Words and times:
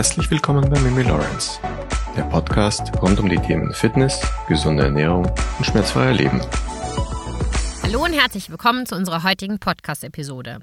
Herzlich 0.00 0.30
willkommen 0.30 0.70
bei 0.70 0.80
Mimi 0.80 1.02
Lawrence, 1.02 1.60
der 2.16 2.22
Podcast 2.22 2.90
rund 3.02 3.20
um 3.20 3.28
die 3.28 3.36
Themen 3.36 3.74
Fitness, 3.74 4.18
gesunde 4.48 4.84
Ernährung 4.84 5.30
und 5.58 5.64
schmerzfreier 5.66 6.14
Leben. 6.14 6.40
Hallo 7.82 8.04
und 8.06 8.14
herzlich 8.14 8.48
willkommen 8.48 8.86
zu 8.86 8.94
unserer 8.94 9.24
heutigen 9.24 9.58
Podcast-Episode. 9.58 10.60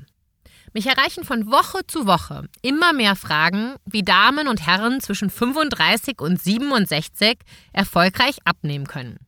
Mich 0.74 0.88
erreichen 0.88 1.24
von 1.24 1.52
Woche 1.52 1.86
zu 1.86 2.08
Woche 2.08 2.50
immer 2.64 2.94
mehr 2.94 3.16
Fragen, 3.16 3.76
wie 3.86 4.02
Damen 4.02 4.48
und 4.48 4.66
Herren 4.66 5.02
zwischen 5.02 5.30
35 5.30 6.20
und 6.20 6.42
67 6.42 7.38
erfolgreich 7.74 8.38
abnehmen 8.44 8.88
können. 8.88 9.20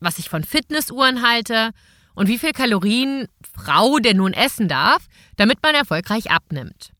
Was 0.00 0.18
ich 0.18 0.30
von 0.30 0.42
Fitnessuhren 0.42 1.20
halte 1.20 1.72
und 2.14 2.28
wie 2.28 2.38
viel 2.38 2.52
Kalorien 2.52 3.28
Frau 3.54 3.98
denn 3.98 4.16
nun 4.16 4.32
essen 4.32 4.68
darf, 4.68 5.04
damit 5.36 5.58
man 5.62 5.74
erfolgreich 5.74 6.30
abnimmt. 6.30 6.93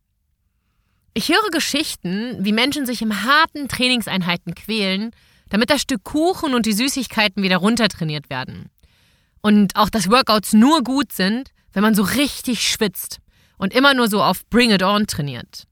Ich 1.16 1.28
höre 1.28 1.50
Geschichten, 1.52 2.44
wie 2.44 2.52
Menschen 2.52 2.86
sich 2.86 3.00
im 3.00 3.22
harten 3.22 3.68
Trainingseinheiten 3.68 4.56
quälen, 4.56 5.12
damit 5.48 5.70
das 5.70 5.82
Stück 5.82 6.02
Kuchen 6.02 6.54
und 6.54 6.66
die 6.66 6.72
Süßigkeiten 6.72 7.40
wieder 7.44 7.58
runtertrainiert 7.58 8.30
werden. 8.30 8.68
Und 9.40 9.76
auch, 9.76 9.90
dass 9.90 10.10
Workouts 10.10 10.54
nur 10.54 10.82
gut 10.82 11.12
sind, 11.12 11.50
wenn 11.72 11.84
man 11.84 11.94
so 11.94 12.02
richtig 12.02 12.68
schwitzt 12.68 13.18
und 13.58 13.72
immer 13.72 13.94
nur 13.94 14.08
so 14.08 14.24
auf 14.24 14.44
Bring 14.46 14.72
It 14.72 14.82
On 14.82 15.06
trainiert. 15.06 15.68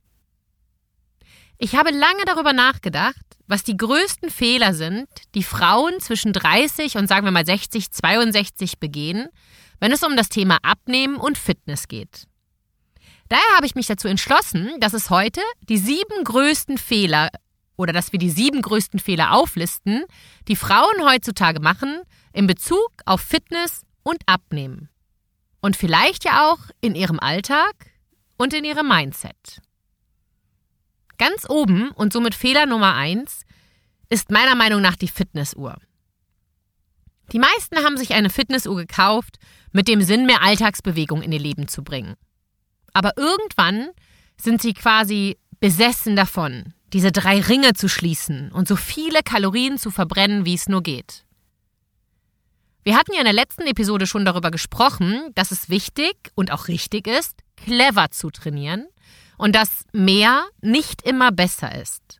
Ich 1.57 1.75
habe 1.75 1.91
lange 1.91 2.23
darüber 2.25 2.53
nachgedacht, 2.53 3.25
was 3.45 3.63
die 3.63 3.75
größten 3.75 4.29
Fehler 4.29 4.73
sind, 4.73 5.07
die 5.35 5.43
Frauen 5.43 5.99
zwischen 5.99 6.31
30 6.31 6.95
und 6.95 7.07
sagen 7.07 7.25
wir 7.25 7.31
mal 7.31 7.45
60, 7.45 7.91
62 7.91 8.79
begehen, 8.79 9.27
wenn 9.81 9.91
es 9.91 10.03
um 10.03 10.15
das 10.15 10.29
Thema 10.29 10.59
Abnehmen 10.61 11.17
und 11.17 11.37
Fitness 11.37 11.89
geht. 11.89 12.27
Daher 13.33 13.55
habe 13.55 13.65
ich 13.65 13.73
mich 13.73 13.87
dazu 13.87 14.07
entschlossen, 14.07 14.79
dass 14.79 14.93
es 14.93 15.09
heute 15.09 15.41
die 15.67 15.79
sieben 15.79 16.23
größten 16.23 16.77
Fehler 16.77 17.31
oder 17.75 17.91
dass 17.91 18.11
wir 18.11 18.19
die 18.19 18.29
sieben 18.29 18.61
größten 18.61 18.99
Fehler 18.99 19.33
auflisten, 19.33 20.05
die 20.47 20.55
Frauen 20.55 21.03
heutzutage 21.03 21.59
machen 21.59 22.03
in 22.31 22.45
Bezug 22.45 22.91
auf 23.07 23.21
Fitness 23.21 23.87
und 24.03 24.21
Abnehmen. 24.27 24.87
Und 25.61 25.75
vielleicht 25.75 26.25
ja 26.25 26.51
auch 26.51 26.59
in 26.79 26.93
ihrem 26.93 27.19
Alltag 27.19 27.73
und 28.37 28.53
in 28.53 28.65
ihrem 28.65 28.87
Mindset. 28.87 29.63
Ganz 31.17 31.49
oben 31.49 31.89
und 31.89 32.13
somit 32.13 32.35
Fehler 32.35 32.67
Nummer 32.67 32.93
eins 32.93 33.45
ist 34.09 34.29
meiner 34.29 34.53
Meinung 34.53 34.79
nach 34.79 34.95
die 34.95 35.07
Fitnessuhr. 35.07 35.77
Die 37.31 37.39
meisten 37.39 37.77
haben 37.77 37.97
sich 37.97 38.13
eine 38.13 38.29
Fitnessuhr 38.29 38.75
gekauft 38.75 39.39
mit 39.71 39.87
dem 39.87 40.03
Sinn, 40.03 40.27
mehr 40.27 40.43
Alltagsbewegung 40.43 41.23
in 41.23 41.31
ihr 41.31 41.39
Leben 41.39 41.67
zu 41.67 41.83
bringen. 41.83 42.15
Aber 42.93 43.17
irgendwann 43.17 43.89
sind 44.37 44.61
sie 44.61 44.73
quasi 44.73 45.37
besessen 45.59 46.15
davon, 46.15 46.73
diese 46.93 47.11
drei 47.11 47.41
Ringe 47.41 47.73
zu 47.73 47.89
schließen 47.89 48.51
und 48.51 48.67
so 48.67 48.75
viele 48.75 49.23
Kalorien 49.23 49.77
zu 49.77 49.91
verbrennen, 49.91 50.45
wie 50.45 50.53
es 50.53 50.69
nur 50.69 50.83
geht. 50.83 51.25
Wir 52.83 52.97
hatten 52.97 53.13
ja 53.13 53.19
in 53.19 53.25
der 53.25 53.33
letzten 53.33 53.63
Episode 53.63 54.05
schon 54.07 54.25
darüber 54.25 54.51
gesprochen, 54.51 55.31
dass 55.35 55.51
es 55.51 55.69
wichtig 55.69 56.15
und 56.35 56.51
auch 56.51 56.67
richtig 56.67 57.07
ist, 57.07 57.39
clever 57.55 58.11
zu 58.11 58.29
trainieren 58.29 58.85
und 59.37 59.55
dass 59.55 59.85
mehr 59.93 60.45
nicht 60.61 61.01
immer 61.01 61.31
besser 61.31 61.81
ist. 61.81 62.19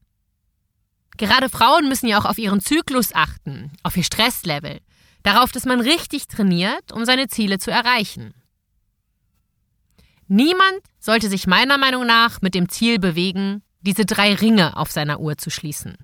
Gerade 1.17 1.49
Frauen 1.49 1.89
müssen 1.89 2.07
ja 2.07 2.19
auch 2.19 2.25
auf 2.25 2.38
ihren 2.38 2.61
Zyklus 2.61 3.13
achten, 3.13 3.71
auf 3.83 3.97
ihr 3.97 4.03
Stresslevel, 4.03 4.79
darauf, 5.21 5.51
dass 5.51 5.66
man 5.66 5.81
richtig 5.81 6.27
trainiert, 6.27 6.91
um 6.91 7.05
seine 7.05 7.27
Ziele 7.27 7.59
zu 7.59 7.69
erreichen. 7.69 8.33
Niemand 10.33 10.81
sollte 10.97 11.29
sich 11.29 11.45
meiner 11.45 11.77
Meinung 11.77 12.07
nach 12.07 12.41
mit 12.41 12.55
dem 12.55 12.67
Ziel 12.67 12.97
bewegen, 12.97 13.61
diese 13.81 14.03
drei 14.03 14.33
Ringe 14.33 14.75
auf 14.77 14.89
seiner 14.89 15.19
Uhr 15.19 15.37
zu 15.37 15.51
schließen. 15.51 15.95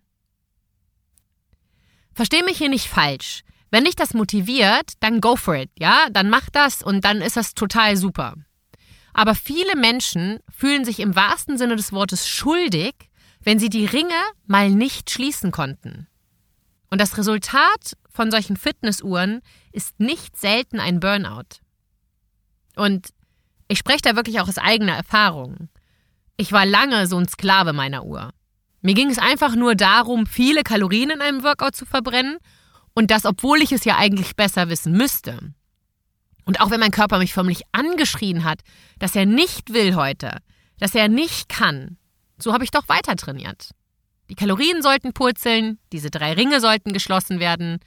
Versteh 2.13 2.43
mich 2.43 2.59
hier 2.59 2.69
nicht 2.69 2.89
falsch. 2.89 3.41
Wenn 3.71 3.85
dich 3.85 3.95
das 3.95 4.13
motiviert, 4.13 4.93
dann 4.99 5.19
go 5.19 5.35
for 5.35 5.55
it, 5.55 5.71
ja? 5.79 6.09
Dann 6.11 6.29
mach 6.29 6.47
das 6.51 6.83
und 6.83 7.03
dann 7.05 7.21
ist 7.21 7.37
das 7.37 7.55
total 7.55 7.97
super. 7.97 8.35
Aber 9.13 9.33
viele 9.33 9.75
Menschen 9.75 10.37
fühlen 10.55 10.85
sich 10.85 10.99
im 10.99 11.15
wahrsten 11.15 11.57
Sinne 11.57 11.75
des 11.75 11.91
Wortes 11.91 12.27
schuldig, 12.27 12.93
wenn 13.39 13.57
sie 13.57 13.69
die 13.69 13.87
Ringe 13.87 14.21
mal 14.45 14.69
nicht 14.69 15.09
schließen 15.09 15.49
konnten. 15.49 16.05
Und 16.91 17.01
das 17.01 17.17
Resultat 17.17 17.97
von 18.11 18.29
solchen 18.29 18.57
Fitnessuhren 18.57 19.41
ist 19.71 19.99
nicht 19.99 20.37
selten 20.37 20.79
ein 20.79 20.99
Burnout. 20.99 21.61
Und 22.75 23.09
ich 23.69 23.77
spreche 23.77 24.01
da 24.01 24.15
wirklich 24.15 24.41
auch 24.41 24.49
aus 24.49 24.57
eigener 24.57 24.95
Erfahrung. 24.95 25.69
Ich 26.35 26.51
war 26.51 26.65
lange 26.65 27.07
so 27.07 27.17
ein 27.17 27.27
Sklave 27.27 27.71
meiner 27.71 28.03
Uhr. 28.03 28.31
Mir 28.81 28.95
ging 28.95 29.09
es 29.09 29.19
einfach 29.19 29.55
nur 29.55 29.75
darum, 29.75 30.25
viele 30.25 30.63
Kalorien 30.63 31.11
in 31.11 31.21
einem 31.21 31.43
Workout 31.43 31.75
zu 31.75 31.85
verbrennen 31.85 32.37
und 32.93 33.11
das, 33.11 33.25
obwohl 33.25 33.61
ich 33.61 33.71
es 33.71 33.85
ja 33.85 33.97
eigentlich 33.97 34.35
besser 34.35 34.69
wissen 34.69 34.93
müsste. 34.93 35.53
Und 36.45 36.61
auch 36.61 36.71
wenn 36.71 36.79
mein 36.79 36.91
Körper 36.91 37.19
mich 37.19 37.33
förmlich 37.33 37.61
angeschrien 37.71 38.43
hat, 38.43 38.61
dass 38.97 39.15
er 39.15 39.25
nicht 39.25 39.71
will 39.71 39.95
heute, 39.95 40.37
dass 40.79 40.95
er 40.95 41.07
nicht 41.07 41.47
kann, 41.47 41.97
so 42.39 42.53
habe 42.53 42.63
ich 42.63 42.71
doch 42.71 42.89
weiter 42.89 43.15
trainiert. 43.15 43.71
Die 44.29 44.35
Kalorien 44.35 44.81
sollten 44.81 45.13
purzeln, 45.13 45.77
diese 45.91 46.09
drei 46.09 46.33
Ringe 46.33 46.59
sollten 46.59 46.93
geschlossen 46.93 47.39
werden. 47.39 47.79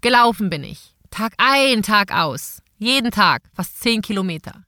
Gelaufen 0.00 0.50
bin 0.50 0.64
ich. 0.64 0.94
Tag 1.10 1.34
ein, 1.38 1.82
Tag 1.82 2.12
aus. 2.12 2.62
Jeden 2.78 3.12
Tag, 3.12 3.42
fast 3.54 3.80
zehn 3.80 4.02
Kilometer. 4.02 4.64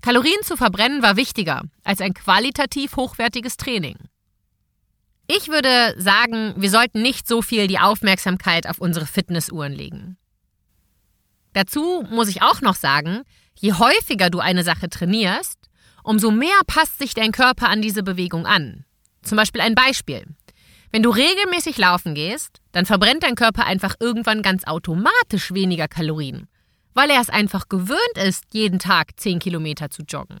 Kalorien 0.00 0.42
zu 0.42 0.56
verbrennen 0.56 1.02
war 1.02 1.16
wichtiger 1.16 1.62
als 1.84 2.00
ein 2.00 2.14
qualitativ 2.14 2.96
hochwertiges 2.96 3.56
Training. 3.56 3.96
Ich 5.26 5.48
würde 5.48 5.94
sagen, 5.98 6.54
wir 6.56 6.70
sollten 6.70 7.02
nicht 7.02 7.28
so 7.28 7.42
viel 7.42 7.66
die 7.66 7.78
Aufmerksamkeit 7.78 8.66
auf 8.66 8.78
unsere 8.78 9.06
Fitnessuhren 9.06 9.72
legen. 9.72 10.16
Dazu 11.52 12.06
muss 12.10 12.28
ich 12.28 12.42
auch 12.42 12.60
noch 12.60 12.76
sagen, 12.76 13.22
je 13.58 13.72
häufiger 13.74 14.30
du 14.30 14.38
eine 14.38 14.64
Sache 14.64 14.88
trainierst, 14.88 15.58
umso 16.02 16.30
mehr 16.30 16.60
passt 16.66 16.98
sich 16.98 17.12
dein 17.12 17.32
Körper 17.32 17.68
an 17.68 17.82
diese 17.82 18.02
Bewegung 18.02 18.46
an. 18.46 18.84
Zum 19.22 19.36
Beispiel 19.36 19.60
ein 19.60 19.74
Beispiel. 19.74 20.24
Wenn 20.92 21.02
du 21.02 21.10
regelmäßig 21.10 21.76
laufen 21.76 22.14
gehst, 22.14 22.60
dann 22.72 22.86
verbrennt 22.86 23.24
dein 23.24 23.34
Körper 23.34 23.66
einfach 23.66 23.96
irgendwann 24.00 24.42
ganz 24.42 24.64
automatisch 24.64 25.52
weniger 25.52 25.88
Kalorien 25.88 26.48
weil 26.98 27.10
er 27.10 27.20
es 27.20 27.30
einfach 27.30 27.68
gewöhnt 27.68 28.16
ist, 28.16 28.42
jeden 28.52 28.80
Tag 28.80 29.20
10 29.20 29.38
Kilometer 29.38 29.88
zu 29.88 30.02
joggen. 30.02 30.40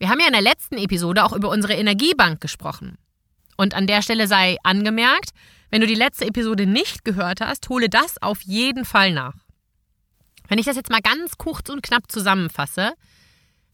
Wir 0.00 0.08
haben 0.08 0.18
ja 0.18 0.26
in 0.26 0.32
der 0.32 0.42
letzten 0.42 0.78
Episode 0.78 1.24
auch 1.24 1.32
über 1.32 1.48
unsere 1.48 1.74
Energiebank 1.74 2.40
gesprochen. 2.40 2.98
Und 3.56 3.74
an 3.74 3.86
der 3.86 4.02
Stelle 4.02 4.26
sei 4.26 4.56
angemerkt, 4.64 5.30
wenn 5.70 5.80
du 5.80 5.86
die 5.86 5.94
letzte 5.94 6.26
Episode 6.26 6.66
nicht 6.66 7.04
gehört 7.04 7.40
hast, 7.40 7.68
hole 7.68 7.88
das 7.88 8.20
auf 8.20 8.42
jeden 8.42 8.84
Fall 8.84 9.12
nach. 9.12 9.36
Wenn 10.48 10.58
ich 10.58 10.66
das 10.66 10.74
jetzt 10.74 10.90
mal 10.90 11.02
ganz 11.02 11.38
kurz 11.38 11.68
und 11.68 11.84
knapp 11.84 12.10
zusammenfasse, 12.10 12.94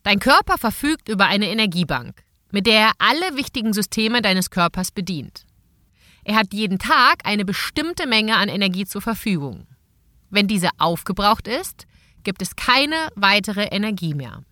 dein 0.03 0.19
Körper 0.19 0.59
verfügt 0.59 1.09
über 1.09 1.29
eine 1.29 1.49
Energiebank, 1.49 2.25
mit 2.51 2.67
der 2.67 2.79
er 2.79 2.93
alle 2.99 3.39
wichtigen 3.39 3.73
Systeme 3.73 4.21
deines 4.21 4.51
Körpers 4.51 4.91
bedient. 4.91 5.47
Er 6.25 6.37
hat 6.37 6.53
jeden 6.53 6.79
Tag 6.79 7.25
eine 7.25 7.47
bestimmte 7.47 8.07
Menge 8.07 8.37
an 8.37 8.51
Energie 8.51 8.85
zur 8.85 9.01
Verfügung. 9.01 9.67
Wenn 10.31 10.49
diese 10.49 10.71
aufgebraucht 10.79 11.49
ist, 11.49 11.87
gibt 12.25 12.43
es 12.43 12.57
keine 12.57 13.09
weitere 13.15 13.65
Energie 13.67 14.15
mehr. 14.15 14.43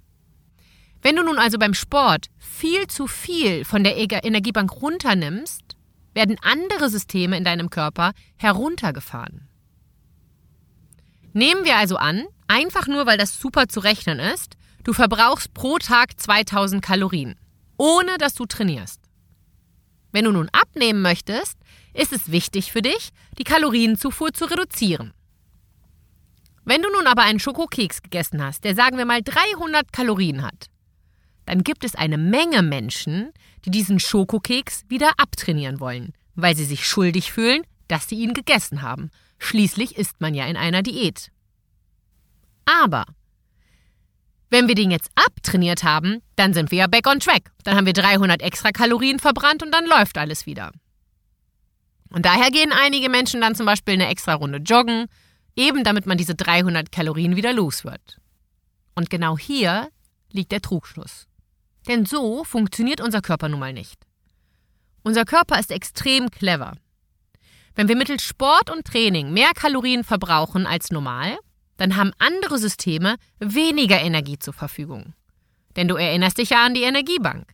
Wenn 1.03 1.17
du 1.17 1.23
nun 1.23 1.39
also 1.39 1.59
beim 1.59 1.75
Sport 1.75 2.29
viel 2.39 2.87
zu 2.87 3.07
viel 3.07 3.65
von 3.65 3.85
der 3.85 3.97
Energiebank 3.97 4.73
runternimmst, 4.81 5.77
werden 6.15 6.37
andere 6.41 6.89
Systeme 6.89 7.37
in 7.37 7.45
deinem 7.45 7.69
Körper 7.69 8.13
heruntergefahren. 8.37 9.49
Nehmen 11.33 11.65
wir 11.65 11.77
also 11.77 11.97
an, 11.97 12.25
einfach 12.47 12.87
nur 12.87 13.07
weil 13.07 13.19
das 13.19 13.39
super 13.39 13.69
zu 13.69 13.81
rechnen 13.81 14.21
ist, 14.21 14.57
du 14.85 14.93
verbrauchst 14.93 15.53
pro 15.53 15.79
Tag 15.79 16.19
2000 16.19 16.81
Kalorien, 16.81 17.35
ohne 17.77 18.17
dass 18.19 18.35
du 18.35 18.47
trainierst. 18.47 19.01
Wenn 20.13 20.27
du 20.27 20.33
nun 20.33 20.49
abnehmen 20.53 21.03
möchtest, 21.03 21.59
ist 21.93 22.13
es 22.13 22.31
wichtig 22.31 22.71
für 22.71 22.83
dich, 22.83 23.11
die 23.37 23.45
Kalorienzufuhr 23.45 24.33
zu 24.33 24.45
reduzieren. 24.45 25.13
Wenn 26.65 26.83
du 26.83 26.91
nun 26.91 27.07
aber 27.07 27.23
einen 27.23 27.41
Schokokeks 27.41 28.03
gegessen 28.03 28.43
hast, 28.43 28.65
der 28.65 28.75
sagen 28.75 28.97
wir 28.97 29.05
mal 29.05 29.23
300 29.23 29.93
Kalorien 29.93 30.43
hat, 30.43 30.67
dann 31.47 31.63
gibt 31.63 31.85
es 31.85 31.95
eine 31.95 32.17
Menge 32.17 32.63
Menschen, 32.63 33.33
die 33.65 33.71
diesen 33.71 34.01
Schokokeks 34.01 34.85
wieder 34.89 35.13
abtrainieren 35.19 35.79
wollen, 35.79 36.15
weil 36.35 36.57
sie 36.57 36.65
sich 36.65 36.87
schuldig 36.87 37.33
fühlen, 37.33 37.63
dass 37.89 38.09
sie 38.09 38.17
ihn 38.17 38.33
gegessen 38.33 38.83
haben. 38.83 39.11
Schließlich 39.39 39.97
ist 39.97 40.21
man 40.21 40.35
ja 40.35 40.47
in 40.47 40.57
einer 40.57 40.83
Diät. 40.83 41.31
Aber 42.65 43.05
wenn 44.49 44.69
wir 44.69 44.75
den 44.75 44.91
jetzt 44.91 45.11
abtrainiert 45.17 45.85
haben, 45.85 46.23
dann 46.37 46.55
sind 46.55 46.71
wir 46.71 46.79
ja 46.79 46.87
back 46.87 47.07
on 47.07 47.21
track. 47.21 47.51
Dann 47.65 47.77
haben 47.77 47.87
wir 47.87 47.93
300 47.93 48.41
extra 48.41 48.71
Kalorien 48.71 49.19
verbrannt 49.19 49.63
und 49.63 49.73
dann 49.73 49.85
läuft 49.85 50.17
alles 50.17 50.47
wieder. 50.47 50.73
Und 52.11 52.25
daher 52.25 52.51
gehen 52.51 52.73
einige 52.73 53.11
Menschen 53.11 53.41
dann 53.41 53.57
zum 53.57 53.67
Beispiel 53.67 53.95
eine 53.95 54.07
extra 54.07 54.35
Runde 54.35 54.59
joggen, 54.59 55.07
eben 55.57 55.85
damit 55.85 56.07
man 56.07 56.19
diese 56.19 56.35
300 56.35 56.91
Kalorien 56.93 57.37
wieder 57.37 57.53
los 57.53 57.85
wird. 57.85 58.21
Und 58.95 59.11
genau 59.11 59.39
hier 59.39 59.89
liegt 60.31 60.53
der 60.53 60.61
Trugschluss. 60.61 61.27
Denn 61.89 62.07
so 62.07 62.45
funktioniert 62.45 63.01
unser 63.01 63.21
Körper 63.21 63.49
nun 63.49 63.61
mal 63.61 63.73
nicht. 63.73 64.07
Unser 65.03 65.25
Körper 65.25 65.59
ist 65.59 65.71
extrem 65.71 66.31
clever. 66.31 66.73
Wenn 67.75 67.89
wir 67.89 67.97
mittels 67.97 68.23
Sport 68.23 68.71
und 68.71 68.87
Training 68.87 69.33
mehr 69.33 69.51
Kalorien 69.55 70.05
verbrauchen 70.05 70.67
als 70.67 70.91
normal, 70.91 71.37
dann 71.77 71.97
haben 71.97 72.13
andere 72.19 72.59
Systeme 72.59 73.17
weniger 73.39 74.01
Energie 74.01 74.39
zur 74.39 74.55
Verfügung. 74.55 75.13
Denn 75.77 75.89
du 75.89 75.97
erinnerst 75.97 76.39
dich 76.39 76.51
ja 76.51 76.65
an 76.65 76.75
die 76.75 76.83
Energiebank. 76.85 77.53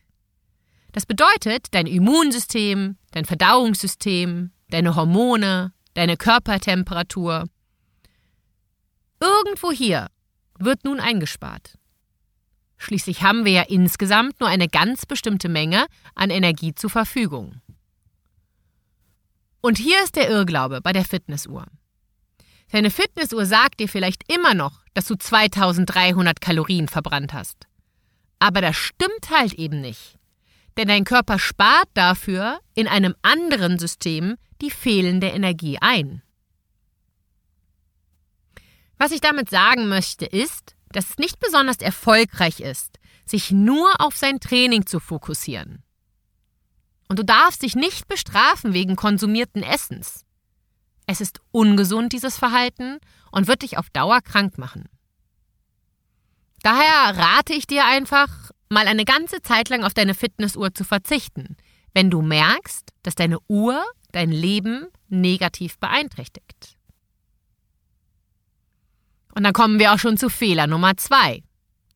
Das 0.91 1.05
bedeutet, 1.05 1.67
dein 1.71 1.87
Immunsystem, 1.87 2.97
dein 3.11 3.25
Verdauungssystem, 3.25 4.51
deine 4.69 4.95
Hormone, 4.95 5.73
deine 5.93 6.17
Körpertemperatur. 6.17 7.45
Irgendwo 9.21 9.71
hier 9.71 10.07
wird 10.57 10.83
nun 10.83 10.99
eingespart. 10.99 11.77
Schließlich 12.77 13.21
haben 13.21 13.45
wir 13.45 13.51
ja 13.51 13.61
insgesamt 13.61 14.39
nur 14.39 14.49
eine 14.49 14.67
ganz 14.67 15.05
bestimmte 15.05 15.47
Menge 15.47 15.85
an 16.15 16.31
Energie 16.31 16.73
zur 16.73 16.89
Verfügung. 16.89 17.61
Und 19.61 19.77
hier 19.77 20.03
ist 20.03 20.15
der 20.15 20.27
Irrglaube 20.27 20.81
bei 20.81 20.91
der 20.91 21.05
Fitnessuhr. 21.05 21.67
Deine 22.71 22.89
Fitnessuhr 22.89 23.45
sagt 23.45 23.79
dir 23.79 23.87
vielleicht 23.87 24.23
immer 24.33 24.55
noch, 24.55 24.81
dass 24.95 25.05
du 25.05 25.15
2300 25.15 26.41
Kalorien 26.41 26.87
verbrannt 26.87 27.33
hast. 27.33 27.67
Aber 28.39 28.61
das 28.61 28.75
stimmt 28.75 29.29
halt 29.29 29.53
eben 29.53 29.81
nicht. 29.81 30.17
Denn 30.77 30.87
dein 30.87 31.03
Körper 31.03 31.37
spart 31.37 31.89
dafür 31.93 32.59
in 32.73 32.87
einem 32.87 33.13
anderen 33.21 33.77
System 33.77 34.37
die 34.61 34.71
fehlende 34.71 35.27
Energie 35.27 35.77
ein. 35.79 36.23
Was 39.01 39.09
ich 39.09 39.19
damit 39.19 39.49
sagen 39.49 39.89
möchte, 39.89 40.27
ist, 40.27 40.75
dass 40.91 41.09
es 41.09 41.17
nicht 41.17 41.39
besonders 41.39 41.77
erfolgreich 41.77 42.59
ist, 42.59 42.99
sich 43.25 43.49
nur 43.49 43.99
auf 43.99 44.15
sein 44.15 44.39
Training 44.39 44.85
zu 44.85 44.99
fokussieren. 44.99 45.81
Und 47.09 47.17
du 47.17 47.25
darfst 47.25 47.63
dich 47.63 47.75
nicht 47.75 48.07
bestrafen 48.07 48.75
wegen 48.75 48.95
konsumierten 48.95 49.63
Essens. 49.63 50.23
Es 51.07 51.19
ist 51.19 51.39
ungesund, 51.49 52.13
dieses 52.13 52.37
Verhalten, 52.37 52.99
und 53.31 53.47
wird 53.47 53.63
dich 53.63 53.79
auf 53.79 53.89
Dauer 53.89 54.21
krank 54.21 54.59
machen. 54.59 54.87
Daher 56.61 57.17
rate 57.17 57.53
ich 57.53 57.65
dir 57.65 57.87
einfach, 57.87 58.51
mal 58.69 58.85
eine 58.85 59.05
ganze 59.05 59.41
Zeit 59.41 59.69
lang 59.69 59.83
auf 59.83 59.95
deine 59.95 60.13
Fitnessuhr 60.13 60.75
zu 60.75 60.83
verzichten, 60.83 61.57
wenn 61.95 62.11
du 62.11 62.21
merkst, 62.21 62.93
dass 63.01 63.15
deine 63.15 63.39
Uhr 63.47 63.83
dein 64.11 64.29
Leben 64.29 64.89
negativ 65.09 65.79
beeinträchtigt. 65.79 66.77
Und 69.33 69.43
dann 69.43 69.53
kommen 69.53 69.79
wir 69.79 69.93
auch 69.93 69.99
schon 69.99 70.17
zu 70.17 70.29
Fehler 70.29 70.67
Nummer 70.67 70.97
zwei. 70.97 71.43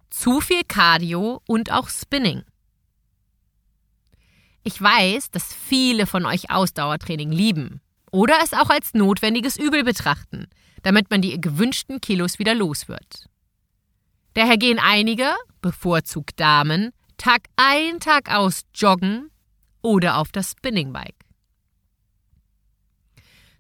Zu 0.10 0.42
viel 0.42 0.64
Cardio 0.68 1.42
und 1.48 1.72
auch 1.72 1.90
Spinning. 1.90 2.44
Ich 4.64 4.82
weiß, 4.82 5.32
dass 5.32 5.54
viele 5.54 6.08
von 6.08 6.26
euch 6.26 6.50
Ausdauertraining 6.50 7.32
lieben 7.32 7.82
oder 8.12 8.36
es 8.44 8.54
auch 8.54 8.70
als 8.70 8.94
notwendiges 8.94 9.58
Übel 9.58 9.84
betrachten, 9.84 10.48
damit 10.82 11.12
man 11.12 11.22
die 11.22 11.40
gewünschten 11.40 12.02
Kilos 12.02 12.40
wieder 12.40 12.56
los 12.56 12.88
wird. 12.88 13.28
Daher 14.34 14.58
gehen 14.58 14.80
einige, 14.80 15.34
bevorzugt 15.62 16.40
Damen, 16.40 16.92
Tag 17.18 17.48
ein, 17.56 18.00
Tag 18.00 18.34
aus 18.34 18.64
joggen 18.74 19.30
oder 19.82 20.18
auf 20.18 20.32
das 20.32 20.52
Spinningbike. 20.52 21.16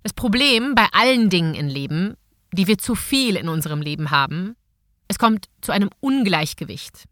Das 0.04 0.13
Problem 0.13 0.75
bei 0.75 0.88
allen 0.92 1.30
Dingen 1.30 1.56
im 1.56 1.68
Leben, 1.68 2.16
die 2.56 2.68
wir 2.68 2.78
zu 2.78 2.96
viel 2.96 3.36
in 3.36 3.50
unserem 3.50 3.81
Leben 3.81 4.12
haben, 4.12 4.56
es 5.07 5.19
kommt 5.19 5.48
zu 5.62 5.72
einem 5.72 5.90
Ungleichgewicht. 6.00 7.06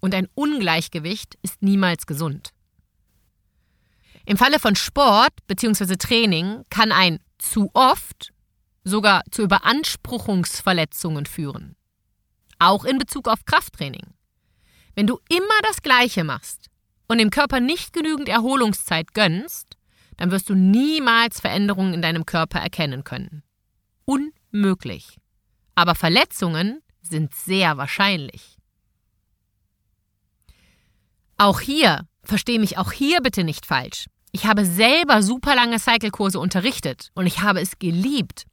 Und 0.00 0.14
ein 0.14 0.28
Ungleichgewicht 0.34 1.36
ist 1.42 1.62
niemals 1.62 2.06
gesund. 2.06 2.50
Im 4.26 4.36
Falle 4.36 4.58
von 4.58 4.76
Sport 4.76 5.32
bzw. 5.46 5.96
Training 5.96 6.64
kann 6.70 6.92
ein 6.92 7.18
zu 7.38 7.70
oft 7.74 8.32
sogar 8.84 9.22
zu 9.30 9.42
Überanspruchungsverletzungen 9.42 11.26
führen 11.26 11.76
auch 12.58 12.84
in 12.84 12.98
Bezug 12.98 13.28
auf 13.28 13.44
Krafttraining. 13.44 14.14
Wenn 14.94 15.06
du 15.06 15.18
immer 15.28 15.60
das 15.62 15.82
Gleiche 15.82 16.24
machst 16.24 16.70
und 17.08 17.18
dem 17.18 17.30
Körper 17.30 17.60
nicht 17.60 17.92
genügend 17.92 18.28
Erholungszeit 18.28 19.12
gönnst, 19.14 19.76
dann 20.16 20.30
wirst 20.30 20.48
du 20.48 20.54
niemals 20.54 21.40
Veränderungen 21.40 21.94
in 21.94 22.02
deinem 22.02 22.24
Körper 22.24 22.60
erkennen 22.60 23.04
können. 23.04 23.42
Unmöglich. 24.54 25.18
Aber 25.74 25.96
Verletzungen 25.96 26.80
sind 27.02 27.34
sehr 27.34 27.76
wahrscheinlich. 27.76 28.56
Auch 31.36 31.58
hier, 31.58 32.06
verstehe 32.22 32.60
mich 32.60 32.78
auch 32.78 32.92
hier 32.92 33.20
bitte 33.20 33.42
nicht 33.42 33.66
falsch. 33.66 34.06
Ich 34.30 34.46
habe 34.46 34.64
selber 34.64 35.22
super 35.22 35.56
lange 35.56 35.80
Cycle-Kurse 35.80 36.38
unterrichtet 36.38 37.10
und 37.14 37.26
ich 37.26 37.40
habe 37.40 37.60
es 37.60 37.80
geliebt. 37.80 38.44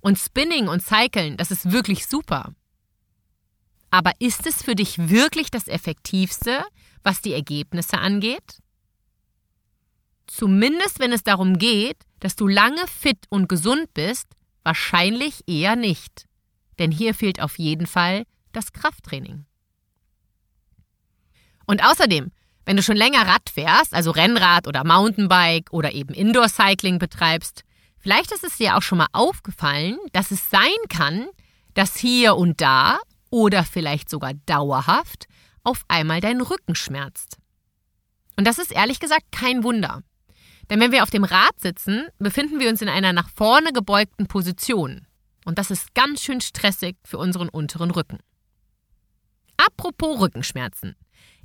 Und 0.00 0.18
Spinning 0.18 0.66
und 0.66 0.82
Cyclen, 0.82 1.36
das 1.36 1.50
ist 1.50 1.70
wirklich 1.70 2.06
super. 2.06 2.54
Aber 3.90 4.12
ist 4.18 4.46
es 4.46 4.62
für 4.62 4.74
dich 4.74 5.10
wirklich 5.10 5.50
das 5.50 5.68
Effektivste, 5.68 6.64
was 7.02 7.20
die 7.20 7.34
Ergebnisse 7.34 7.98
angeht? 7.98 8.60
Zumindest 10.26 11.00
wenn 11.00 11.12
es 11.12 11.22
darum 11.22 11.58
geht, 11.58 11.98
dass 12.20 12.34
du 12.34 12.48
lange 12.48 12.86
fit 12.86 13.26
und 13.28 13.48
gesund 13.48 13.92
bist, 13.92 14.26
wahrscheinlich 14.62 15.42
eher 15.46 15.76
nicht. 15.76 16.26
Denn 16.78 16.90
hier 16.90 17.14
fehlt 17.14 17.40
auf 17.40 17.58
jeden 17.58 17.86
Fall 17.86 18.24
das 18.52 18.72
Krafttraining. 18.72 19.44
Und 21.66 21.84
außerdem, 21.84 22.32
wenn 22.64 22.76
du 22.76 22.82
schon 22.82 22.96
länger 22.96 23.26
Rad 23.26 23.50
fährst, 23.50 23.94
also 23.94 24.10
Rennrad 24.10 24.66
oder 24.66 24.84
Mountainbike 24.84 25.72
oder 25.72 25.92
eben 25.92 26.14
Indoor-Cycling 26.14 26.98
betreibst, 26.98 27.62
vielleicht 27.98 28.32
ist 28.32 28.44
es 28.44 28.56
dir 28.56 28.76
auch 28.76 28.82
schon 28.82 28.98
mal 28.98 29.08
aufgefallen, 29.12 29.98
dass 30.12 30.30
es 30.30 30.50
sein 30.50 30.68
kann, 30.88 31.28
dass 31.74 31.96
hier 31.96 32.36
und 32.36 32.60
da 32.60 32.98
oder 33.30 33.64
vielleicht 33.64 34.10
sogar 34.10 34.34
dauerhaft 34.46 35.26
auf 35.62 35.84
einmal 35.88 36.20
dein 36.20 36.40
Rücken 36.40 36.74
schmerzt. 36.74 37.38
Und 38.36 38.46
das 38.46 38.58
ist 38.58 38.72
ehrlich 38.72 39.00
gesagt 39.00 39.26
kein 39.30 39.62
Wunder. 39.62 40.02
Denn 40.70 40.78
wenn 40.78 40.92
wir 40.92 41.02
auf 41.02 41.10
dem 41.10 41.24
Rad 41.24 41.60
sitzen, 41.60 42.06
befinden 42.18 42.60
wir 42.60 42.70
uns 42.70 42.80
in 42.80 42.88
einer 42.88 43.12
nach 43.12 43.28
vorne 43.28 43.72
gebeugten 43.72 44.28
Position. 44.28 45.06
Und 45.44 45.58
das 45.58 45.70
ist 45.72 45.94
ganz 45.94 46.22
schön 46.22 46.40
stressig 46.40 46.96
für 47.04 47.18
unseren 47.18 47.48
unteren 47.48 47.90
Rücken. 47.90 48.18
Apropos 49.56 50.20
Rückenschmerzen. 50.20 50.94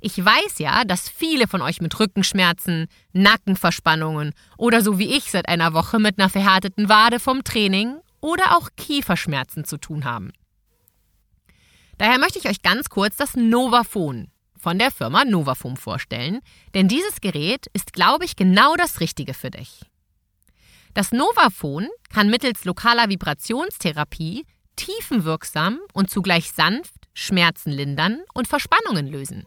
Ich 0.00 0.24
weiß 0.24 0.58
ja, 0.58 0.84
dass 0.84 1.08
viele 1.08 1.48
von 1.48 1.60
euch 1.60 1.80
mit 1.80 1.98
Rückenschmerzen, 1.98 2.86
Nackenverspannungen 3.12 4.32
oder 4.56 4.80
so 4.80 4.98
wie 4.98 5.16
ich 5.16 5.30
seit 5.30 5.48
einer 5.48 5.72
Woche 5.74 5.98
mit 5.98 6.18
einer 6.18 6.30
verhärteten 6.30 6.88
Wade 6.88 7.18
vom 7.18 7.42
Training 7.42 7.96
oder 8.20 8.56
auch 8.56 8.70
Kieferschmerzen 8.76 9.64
zu 9.64 9.76
tun 9.78 10.04
haben. 10.04 10.32
Daher 11.98 12.18
möchte 12.18 12.38
ich 12.38 12.48
euch 12.48 12.62
ganz 12.62 12.90
kurz 12.90 13.16
das 13.16 13.34
Novaphone 13.34 14.28
von 14.66 14.80
der 14.80 14.90
Firma 14.90 15.24
Novaphone 15.24 15.76
vorstellen, 15.76 16.40
denn 16.74 16.88
dieses 16.88 17.20
Gerät 17.20 17.66
ist, 17.72 17.92
glaube 17.92 18.24
ich, 18.24 18.34
genau 18.34 18.74
das 18.74 18.98
Richtige 18.98 19.32
für 19.32 19.52
dich. 19.52 19.82
Das 20.92 21.12
Novaphone 21.12 21.88
kann 22.12 22.30
mittels 22.30 22.64
lokaler 22.64 23.08
Vibrationstherapie 23.08 24.44
tiefenwirksam 24.74 25.78
und 25.92 26.10
zugleich 26.10 26.50
sanft 26.50 26.94
Schmerzen 27.14 27.70
lindern 27.70 28.22
und 28.34 28.48
Verspannungen 28.48 29.06
lösen. 29.06 29.46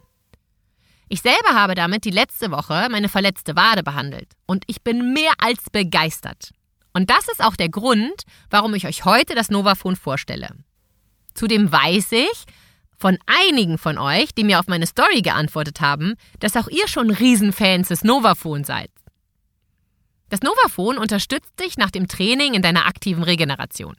Ich 1.10 1.20
selber 1.20 1.50
habe 1.50 1.76
damit 1.76 2.06
die 2.06 2.12
letzte 2.12 2.50
Woche 2.50 2.88
meine 2.90 3.10
verletzte 3.10 3.58
Wade 3.58 3.84
behandelt 3.84 4.32
und 4.46 4.64
ich 4.68 4.84
bin 4.84 5.12
mehr 5.12 5.34
als 5.40 5.70
begeistert. 5.70 6.52
Und 6.94 7.10
das 7.10 7.28
ist 7.28 7.44
auch 7.44 7.58
der 7.58 7.68
Grund, 7.68 8.24
warum 8.50 8.74
ich 8.74 8.88
euch 8.88 9.04
heute 9.04 9.36
das 9.36 9.50
Novaphone 9.50 9.98
vorstelle. 9.98 10.56
Zudem 11.34 11.70
weiß 11.70 12.14
ich 12.14 12.46
von 13.00 13.18
einigen 13.26 13.78
von 13.78 13.98
euch, 13.98 14.36
die 14.36 14.44
mir 14.44 14.60
auf 14.60 14.68
meine 14.68 14.86
Story 14.86 15.22
geantwortet 15.22 15.80
haben, 15.80 16.16
dass 16.40 16.58
auch 16.58 16.68
ihr 16.68 16.88
schon 16.88 17.10
Riesenfans 17.10 17.88
des 17.88 18.04
Novaphone 18.04 18.66
seid. 18.66 18.92
Das 20.28 20.42
Novaphone 20.42 20.98
unterstützt 20.98 21.60
dich 21.60 21.78
nach 21.78 21.92
dem 21.92 22.08
Training 22.08 22.54
in 22.54 22.62
deiner 22.62 22.86
aktiven 22.86 23.24
Regeneration. 23.24 23.96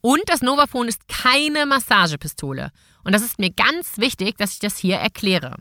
Und 0.00 0.22
das 0.26 0.42
Novaphone 0.42 0.88
ist 0.88 1.08
keine 1.08 1.64
Massagepistole. 1.64 2.70
Und 3.04 3.12
das 3.12 3.22
ist 3.22 3.38
mir 3.38 3.50
ganz 3.50 3.98
wichtig, 3.98 4.36
dass 4.36 4.52
ich 4.52 4.58
das 4.58 4.76
hier 4.76 4.96
erkläre. 4.96 5.56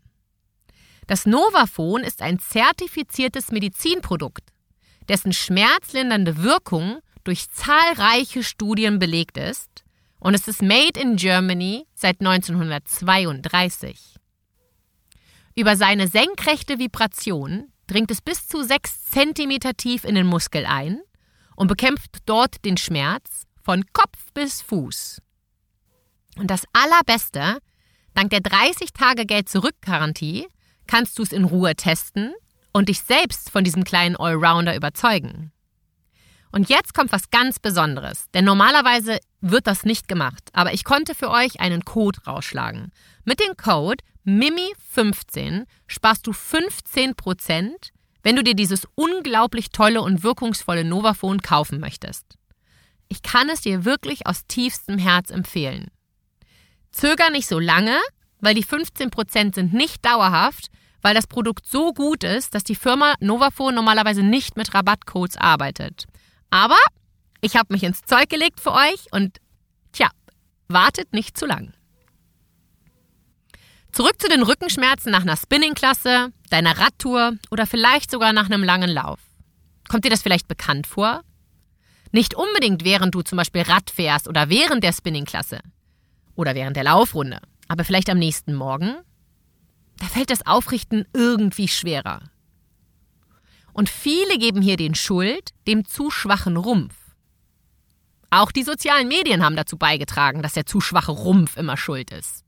Das 1.05 1.25
Novaphone 1.25 2.03
ist 2.03 2.21
ein 2.21 2.39
zertifiziertes 2.39 3.51
Medizinprodukt, 3.51 4.43
dessen 5.07 5.31
schmerzlindernde 5.31 6.43
Wirkung 6.43 6.99
durch 7.23 7.49
zahlreiche 7.49 8.43
Studien 8.43 8.99
belegt 8.99 9.37
ist 9.37 9.85
und 10.27 10.33
es 10.33 10.45
ist 10.49 10.61
Made 10.61 10.99
in 10.99 11.15
Germany 11.15 11.87
seit 11.93 12.19
1932. 12.19 14.17
Über 15.55 15.77
seine 15.77 16.09
senkrechte 16.09 16.79
Vibration 16.79 17.71
dringt 17.87 18.11
es 18.11 18.21
bis 18.21 18.45
zu 18.45 18.61
6 18.61 19.05
cm 19.05 19.59
tief 19.77 20.03
in 20.03 20.15
den 20.15 20.27
Muskel 20.27 20.65
ein 20.65 20.99
und 21.55 21.67
bekämpft 21.67 22.17
dort 22.25 22.65
den 22.65 22.75
Schmerz 22.75 23.43
von 23.63 23.85
Kopf 23.93 24.33
bis 24.33 24.61
Fuß. 24.61 25.21
Und 26.37 26.51
das 26.51 26.65
Allerbeste, 26.73 27.59
dank 28.13 28.29
der 28.31 28.41
30 28.41 28.91
Tage 28.91 29.25
Geld 29.25 29.47
zurück 29.47 29.75
Garantie 29.79 30.45
kannst 30.87 31.17
du 31.17 31.23
es 31.23 31.31
in 31.31 31.45
Ruhe 31.45 31.73
testen 31.77 32.33
und 32.73 32.89
dich 32.89 32.99
selbst 32.99 33.49
von 33.49 33.63
diesem 33.63 33.85
kleinen 33.85 34.17
Allrounder 34.17 34.75
überzeugen. 34.75 35.53
Und 36.57 36.69
jetzt 36.69 36.95
kommt 36.95 37.11
was 37.11 37.29
ganz 37.29 37.59
Besonderes, 37.59 38.31
denn 38.33 38.43
normalerweise 38.43 39.19
wird 39.41 39.67
das 39.67 39.85
nicht 39.85 40.07
gemacht, 40.07 40.49
aber 40.53 40.73
ich 40.73 40.83
konnte 40.83 41.13
für 41.13 41.29
euch 41.29 41.59
einen 41.59 41.85
Code 41.85 42.19
rausschlagen. 42.25 42.91
Mit 43.25 43.39
dem 43.39 43.55
Code 43.55 44.03
MIMI15 44.25 45.67
sparst 45.85 46.25
du 46.25 46.31
15%, 46.31 47.69
wenn 48.23 48.35
du 48.35 48.43
dir 48.43 48.55
dieses 48.55 48.87
unglaublich 48.95 49.69
tolle 49.69 50.01
und 50.01 50.23
wirkungsvolle 50.23 50.83
Novaphone 50.83 51.43
kaufen 51.43 51.79
möchtest. 51.79 52.25
Ich 53.07 53.21
kann 53.21 53.49
es 53.49 53.61
dir 53.61 53.85
wirklich 53.85 54.25
aus 54.25 54.47
tiefstem 54.47 54.97
Herz 54.97 55.29
empfehlen. 55.29 55.91
Zöger 56.89 57.29
nicht 57.29 57.47
so 57.47 57.59
lange, 57.59 57.99
weil 58.39 58.55
die 58.55 58.65
15% 58.65 59.53
sind 59.53 59.73
nicht 59.73 60.03
dauerhaft, 60.03 60.71
weil 61.03 61.13
das 61.13 61.27
Produkt 61.27 61.67
so 61.67 61.93
gut 61.93 62.23
ist, 62.23 62.55
dass 62.55 62.63
die 62.63 62.73
Firma 62.73 63.13
Novaphone 63.19 63.75
normalerweise 63.75 64.23
nicht 64.23 64.57
mit 64.57 64.73
Rabattcodes 64.73 65.37
arbeitet. 65.37 66.07
Aber 66.49 66.79
ich 67.41 67.55
habe 67.55 67.73
mich 67.73 67.83
ins 67.83 68.01
Zeug 68.01 68.29
gelegt 68.29 68.59
für 68.59 68.73
euch 68.73 69.07
und 69.11 69.39
tja, 69.91 70.09
wartet 70.67 71.13
nicht 71.13 71.37
zu 71.37 71.45
lang. 71.45 71.73
Zurück 73.91 74.21
zu 74.21 74.27
den 74.29 74.43
Rückenschmerzen 74.43 75.11
nach 75.11 75.21
einer 75.21 75.37
Spinningklasse, 75.37 76.31
deiner 76.49 76.77
Radtour 76.77 77.33
oder 77.49 77.65
vielleicht 77.65 78.11
sogar 78.11 78.33
nach 78.33 78.45
einem 78.45 78.63
langen 78.63 78.89
Lauf. 78.89 79.19
Kommt 79.87 80.05
dir 80.05 80.11
das 80.11 80.21
vielleicht 80.21 80.47
bekannt 80.47 80.87
vor? 80.87 81.21
Nicht 82.11 82.35
unbedingt 82.35 82.83
während 82.83 83.15
du 83.15 83.21
zum 83.21 83.37
Beispiel 83.37 83.63
Rad 83.63 83.89
fährst 83.89 84.27
oder 84.27 84.49
während 84.49 84.83
der 84.83 84.93
Spinningklasse 84.93 85.59
oder 86.35 86.55
während 86.55 86.77
der 86.77 86.83
Laufrunde, 86.83 87.39
aber 87.67 87.83
vielleicht 87.83 88.09
am 88.09 88.19
nächsten 88.19 88.53
Morgen? 88.53 88.95
Da 89.99 90.05
fällt 90.05 90.29
das 90.29 90.45
Aufrichten 90.45 91.05
irgendwie 91.13 91.67
schwerer. 91.67 92.21
Und 93.77 93.89
viele 93.89 94.39
geben 94.39 94.63
hier 94.63 94.75
den 94.75 94.95
Schuld 94.95 95.51
dem 95.67 95.85
zu 95.85 96.09
schwachen 96.09 96.57
Rumpf. 96.57 96.95
Auch 98.31 98.51
die 98.51 98.63
sozialen 98.63 99.07
Medien 99.07 99.45
haben 99.45 99.55
dazu 99.55 99.77
beigetragen, 99.77 100.41
dass 100.41 100.53
der 100.53 100.65
zu 100.65 100.81
schwache 100.81 101.11
Rumpf 101.11 101.57
immer 101.57 101.77
schuld 101.77 102.09
ist. 102.09 102.43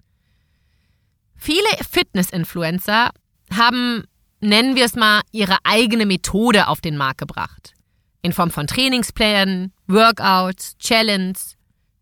Viele 1.36 1.68
Fitness-Influencer 1.88 3.12
haben, 3.56 4.06
nennen 4.40 4.76
wir 4.76 4.86
es 4.86 4.96
mal, 4.96 5.22
ihre 5.32 5.58
eigene 5.64 6.08
Methode 6.08 6.68
auf 6.68 6.82
den 6.82 6.98
Markt 6.98 7.20
gebracht. 7.20 7.76
In 8.24 8.34
Form 8.34 8.50
von 8.50 8.66
Trainingsplänen, 8.66 9.72
Workouts, 9.86 10.80
Challenges, 10.80 11.58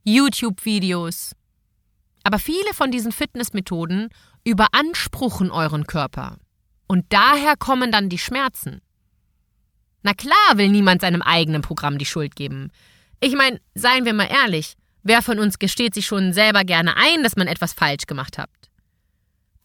YouTube-Videos. 0.06 1.34
Aber 2.24 2.40
viele 2.40 2.74
von 2.74 2.92
diesen 2.92 3.12
Fitnessmethoden 3.12 4.08
überanspruchen 4.46 5.52
euren 5.52 5.86
Körper. 5.86 6.38
Und 6.88 7.08
daher 7.10 7.58
kommen 7.58 7.92
dann 7.92 8.08
die 8.08 8.20
Schmerzen. 8.20 8.80
Na 10.08 10.14
klar 10.14 10.56
will 10.56 10.70
niemand 10.70 11.02
seinem 11.02 11.22
eigenen 11.22 11.62
Programm 11.62 11.98
die 11.98 12.06
Schuld 12.06 12.38
geben. 12.38 12.72
Ich 13.20 13.36
meine, 13.36 13.60
seien 13.76 14.06
wir 14.06 14.14
mal 14.14 14.30
ehrlich, 14.32 14.78
wer 15.04 15.22
von 15.22 15.38
uns 15.38 15.60
gesteht 15.60 15.94
sich 15.94 16.06
schon 16.06 16.32
selber 16.32 16.64
gerne 16.64 16.96
ein, 16.96 17.24
dass 17.24 17.36
man 17.36 17.48
etwas 17.48 17.74
falsch 17.74 18.06
gemacht 18.06 18.38
hat? 18.38 18.50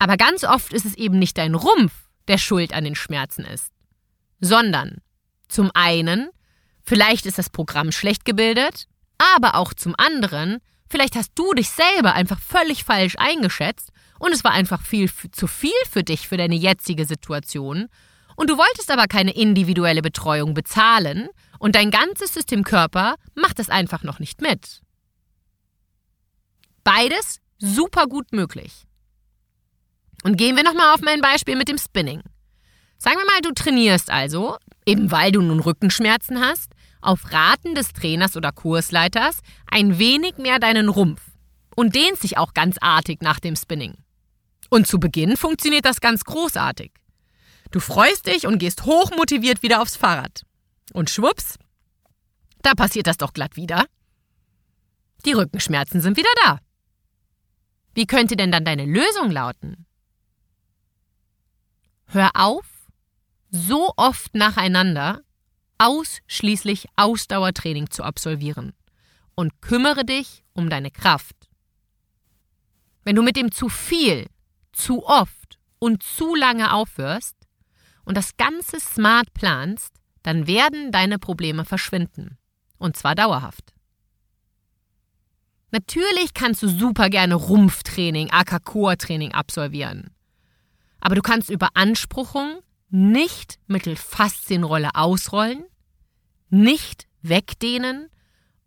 Aber 0.01 0.17
ganz 0.17 0.43
oft 0.43 0.73
ist 0.73 0.85
es 0.85 0.97
eben 0.97 1.21
nicht 1.21 1.39
dein 1.39 1.55
Rumpf, 1.55 1.93
der 2.27 2.39
schuld 2.39 2.75
an 2.75 2.83
den 2.83 2.97
Schmerzen 2.97 3.45
ist, 3.45 3.71
sondern 4.41 4.97
zum 5.47 5.71
einen, 5.75 6.29
vielleicht 6.83 7.25
ist 7.25 7.39
das 7.39 7.49
Programm 7.49 7.93
schlecht 7.93 8.25
gebildet, 8.25 8.89
aber 9.37 9.55
auch 9.55 9.73
zum 9.73 9.95
anderen, 9.97 10.59
vielleicht 10.89 11.15
hast 11.15 11.31
du 11.37 11.55
dich 11.55 11.71
selber 11.71 12.15
einfach 12.15 12.41
völlig 12.41 12.83
falsch 12.83 13.15
eingeschätzt 13.17 13.93
und 14.19 14.33
es 14.33 14.43
war 14.43 14.51
einfach 14.51 14.83
viel 14.83 15.09
zu 15.31 15.47
viel 15.47 15.71
für 15.89 16.03
dich, 16.03 16.27
für 16.27 16.37
deine 16.37 16.57
jetzige 16.57 17.05
Situation 17.05 17.89
und 18.43 18.51
du 18.51 18.59
wolltest 18.59 18.91
aber 18.91 19.07
keine 19.07 19.37
individuelle 19.37 20.03
Betreuung 20.03 20.53
bezahlen 20.53 21.29
und 21.61 21.77
dein 21.77 21.93
ganzes 21.93 22.35
System 22.35 22.65
Körper 22.65 23.15
macht 23.37 23.61
es 23.61 23.69
einfach 23.69 24.03
noch 24.03 24.19
nicht 24.19 24.41
mit. 24.41 24.83
Beides 26.83 27.39
super 27.59 28.09
gut 28.09 28.33
möglich. 28.33 28.83
Und 30.25 30.39
gehen 30.39 30.57
wir 30.57 30.65
nochmal 30.65 30.93
auf 30.93 31.03
mein 31.03 31.21
Beispiel 31.21 31.55
mit 31.55 31.69
dem 31.69 31.79
Spinning. 31.79 32.21
Sagen 32.99 33.17
wir 33.17 33.27
mal, 33.27 33.43
du 33.43 33.53
trainierst 33.53 34.11
also, 34.11 34.57
eben 34.87 35.13
weil 35.13 35.31
du 35.31 35.41
nun 35.41 35.61
Rückenschmerzen 35.61 36.41
hast, 36.41 36.73
auf 37.01 37.33
Raten 37.33 37.77
des 37.77 37.93
Trainers 37.93 38.37
oder 38.37 38.51
Kursleiters 38.51 39.39
ein 39.71 40.01
wenig 40.01 40.39
mehr 40.39 40.59
deinen 40.59 40.89
Rumpf 40.89 41.23
und 41.77 41.95
dehnst 41.95 42.25
dich 42.25 42.39
auch 42.39 42.55
ganz 42.55 42.77
artig 42.81 43.23
nach 43.23 43.39
dem 43.39 43.55
Spinning. 43.55 43.99
Und 44.69 44.89
zu 44.89 44.99
Beginn 44.99 45.37
funktioniert 45.37 45.85
das 45.85 46.01
ganz 46.01 46.25
großartig. 46.25 46.91
Du 47.73 47.81
freust 47.81 48.27
dich 48.27 48.47
und 48.47 48.59
gehst 48.59 48.85
hochmotiviert 48.85 49.63
wieder 49.63 49.81
aufs 49.81 49.97
Fahrrad. 49.97 50.45
Und 50.93 51.11
schwupps, 51.11 51.59
da 52.61 52.75
passiert 52.75 53.07
das 53.07 53.17
doch 53.17 53.33
glatt 53.33 53.57
wieder. 53.57 53.87
Die 55.25 55.33
Rückenschmerzen 55.33 56.01
sind 56.01 56.17
wieder 56.17 56.31
da. 56.45 56.61
Wie 57.95 58.07
könnte 58.07 58.37
denn 58.37 58.53
dann 58.53 58.65
deine 58.65 58.85
Lösung 58.85 59.31
lauten? 59.31 59.87
Hör 62.07 62.31
auf, 62.35 62.67
so 63.51 63.93
oft 63.97 64.35
nacheinander 64.35 65.23
ausschließlich 65.79 66.87
Ausdauertraining 66.97 67.91
zu 67.91 68.03
absolvieren 68.03 68.75
und 69.35 69.63
kümmere 69.63 70.05
dich 70.05 70.45
um 70.53 70.69
deine 70.69 70.91
Kraft. 70.91 71.37
Wenn 73.03 73.17
du 73.17 73.23
mit 73.23 73.37
dem 73.37 73.51
zu 73.51 73.71
viel, 73.71 74.27
zu 74.73 75.07
oft 75.07 75.59
und 75.79 76.03
zu 76.03 76.35
lange 76.35 76.73
aufhörst, 76.73 77.42
und 78.05 78.17
das 78.17 78.37
Ganze 78.37 78.81
smart 78.81 79.33
planst, 79.35 79.95
dann 80.23 80.47
werden 80.47 80.93
deine 80.93 81.19
Probleme 81.19 81.65
verschwinden. 81.65 82.39
Und 82.79 82.97
zwar 82.97 83.15
dauerhaft. 83.15 83.75
Natürlich 85.71 86.35
kannst 86.35 86.63
du 86.63 86.69
super 86.69 87.09
gerne 87.09 87.35
Rumpftraining, 87.35 88.31
AK-Core-Training 88.31 89.33
absolvieren. 89.33 90.11
Aber 91.01 91.15
du 91.15 91.23
kannst 91.23 91.49
Überanspruchung 91.49 92.61
nicht 92.91 93.59
mittels 93.67 94.03
Faszienrolle 94.03 94.91
ausrollen, 94.95 95.65
nicht 96.51 97.09
wegdehnen 97.23 98.09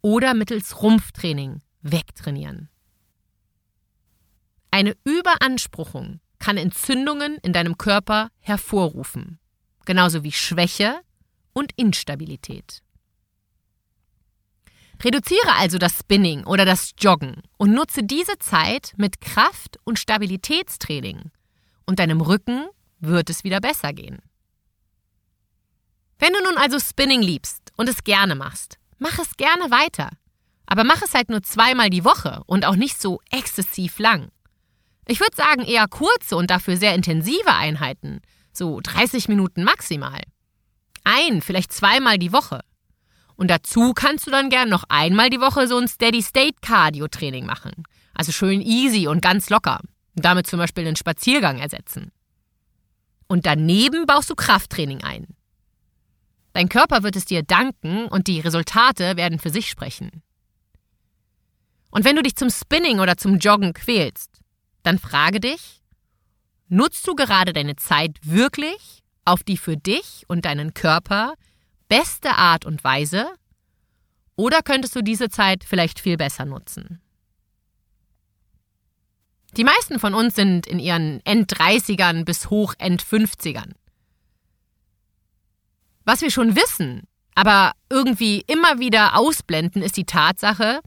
oder 0.01 0.33
mittels 0.33 0.81
Rumpftraining 0.81 1.61
wegtrainieren. 1.81 2.69
Eine 4.71 4.97
Überanspruchung 5.03 6.19
kann 6.39 6.57
Entzündungen 6.57 7.37
in 7.43 7.53
deinem 7.53 7.77
Körper 7.77 8.29
hervorrufen, 8.39 9.39
genauso 9.85 10.23
wie 10.23 10.31
Schwäche 10.31 10.99
und 11.53 11.71
Instabilität. 11.75 12.81
Reduziere 15.03 15.53
also 15.57 15.77
das 15.77 15.99
Spinning 15.99 16.45
oder 16.45 16.65
das 16.65 16.91
Joggen 16.97 17.41
und 17.57 17.73
nutze 17.73 18.03
diese 18.03 18.37
Zeit 18.39 18.93
mit 18.97 19.19
Kraft- 19.21 19.77
und 19.83 19.99
Stabilitätstraining 19.99 21.31
und 21.85 21.99
deinem 21.99 22.21
Rücken 22.21 22.67
wird 22.99 23.29
es 23.29 23.43
wieder 23.43 23.59
besser 23.59 23.93
gehen. 23.93 24.19
Wenn 26.17 26.33
du 26.33 26.41
nun 26.43 26.57
also 26.57 26.79
Spinning 26.79 27.21
liebst 27.21 27.73
und 27.75 27.89
es 27.89 28.03
gerne 28.03 28.35
machst, 28.35 28.79
mach 28.97 29.19
es 29.19 29.35
gerne 29.37 29.69
weiter. 29.69 30.09
Aber 30.65 30.83
mach 30.83 31.01
es 31.01 31.13
halt 31.13 31.29
nur 31.29 31.43
zweimal 31.43 31.89
die 31.89 32.05
Woche 32.05 32.41
und 32.47 32.65
auch 32.65 32.75
nicht 32.75 32.99
so 32.99 33.21
exzessiv 33.29 33.99
lang. 33.99 34.31
Ich 35.07 35.19
würde 35.19 35.35
sagen 35.35 35.63
eher 35.63 35.88
kurze 35.88 36.35
und 36.35 36.50
dafür 36.50 36.77
sehr 36.77 36.95
intensive 36.95 37.53
Einheiten, 37.53 38.21
so 38.51 38.79
30 38.81 39.27
Minuten 39.27 39.63
maximal. 39.63 40.21
Ein, 41.03 41.41
vielleicht 41.41 41.71
zweimal 41.71 42.17
die 42.17 42.33
Woche. 42.33 42.62
Und 43.35 43.50
dazu 43.50 43.93
kannst 43.93 44.25
du 44.25 44.31
dann 44.31 44.50
gern 44.50 44.69
noch 44.69 44.85
einmal 44.89 45.29
die 45.29 45.41
Woche 45.41 45.67
so 45.67 45.77
ein 45.77 45.88
Steady-State-Cardio-Training 45.88 47.45
machen. 47.45 47.83
Also 48.13 48.31
schön 48.31 48.62
easy 48.62 49.07
und 49.07 49.21
ganz 49.21 49.50
locker. 49.50 49.81
Und 50.15 50.25
damit 50.25 50.47
zum 50.47 50.57
Beispiel 50.57 50.88
einen 50.88 50.95
Spaziergang 50.95 51.59
ersetzen. 51.59 52.12
Und 53.27 53.45
daneben 53.45 54.05
baust 54.05 54.29
du 54.29 54.35
Krafttraining 54.35 55.03
ein. 55.03 55.27
Dein 56.53 56.69
Körper 56.69 57.03
wird 57.03 57.17
es 57.17 57.25
dir 57.25 57.43
danken 57.43 58.05
und 58.07 58.27
die 58.27 58.39
Resultate 58.39 59.17
werden 59.17 59.39
für 59.39 59.50
sich 59.50 59.69
sprechen. 59.69 60.24
Und 61.91 62.05
wenn 62.05 62.15
du 62.15 62.24
dich 62.24 62.35
zum 62.35 62.50
Spinning 62.50 63.00
oder 63.00 63.17
zum 63.17 63.38
Joggen 63.39 63.74
quälst, 63.74 64.34
dann 64.85 64.99
frage 64.99 65.39
dich, 65.39 65.81
nutzt 66.67 67.07
du 67.07 67.15
gerade 67.15 67.53
deine 67.53 67.75
Zeit 67.75 68.17
wirklich 68.21 69.03
auf 69.25 69.43
die 69.43 69.57
für 69.57 69.77
dich 69.77 70.23
und 70.27 70.45
deinen 70.45 70.73
Körper 70.73 71.33
beste 71.87 72.35
Art 72.35 72.65
und 72.65 72.83
Weise? 72.83 73.27
Oder 74.35 74.61
könntest 74.61 74.95
du 74.95 75.01
diese 75.01 75.29
Zeit 75.29 75.63
vielleicht 75.63 75.99
viel 75.99 76.17
besser 76.17 76.45
nutzen? 76.45 77.01
Die 79.57 79.63
meisten 79.63 79.99
von 79.99 80.13
uns 80.13 80.35
sind 80.35 80.67
in 80.67 80.79
ihren 80.79 81.21
End-30ern 81.25 82.25
bis 82.25 82.49
hoch 82.49 82.73
End-50ern. 82.77 83.71
Was 86.03 86.21
wir 86.21 86.29
schon 86.29 86.55
wissen, 86.55 87.07
aber 87.35 87.71
irgendwie 87.89 88.43
immer 88.47 88.79
wieder 88.79 89.17
ausblenden, 89.17 89.81
ist 89.81 89.97
die 89.97 90.05
Tatsache, 90.05 90.81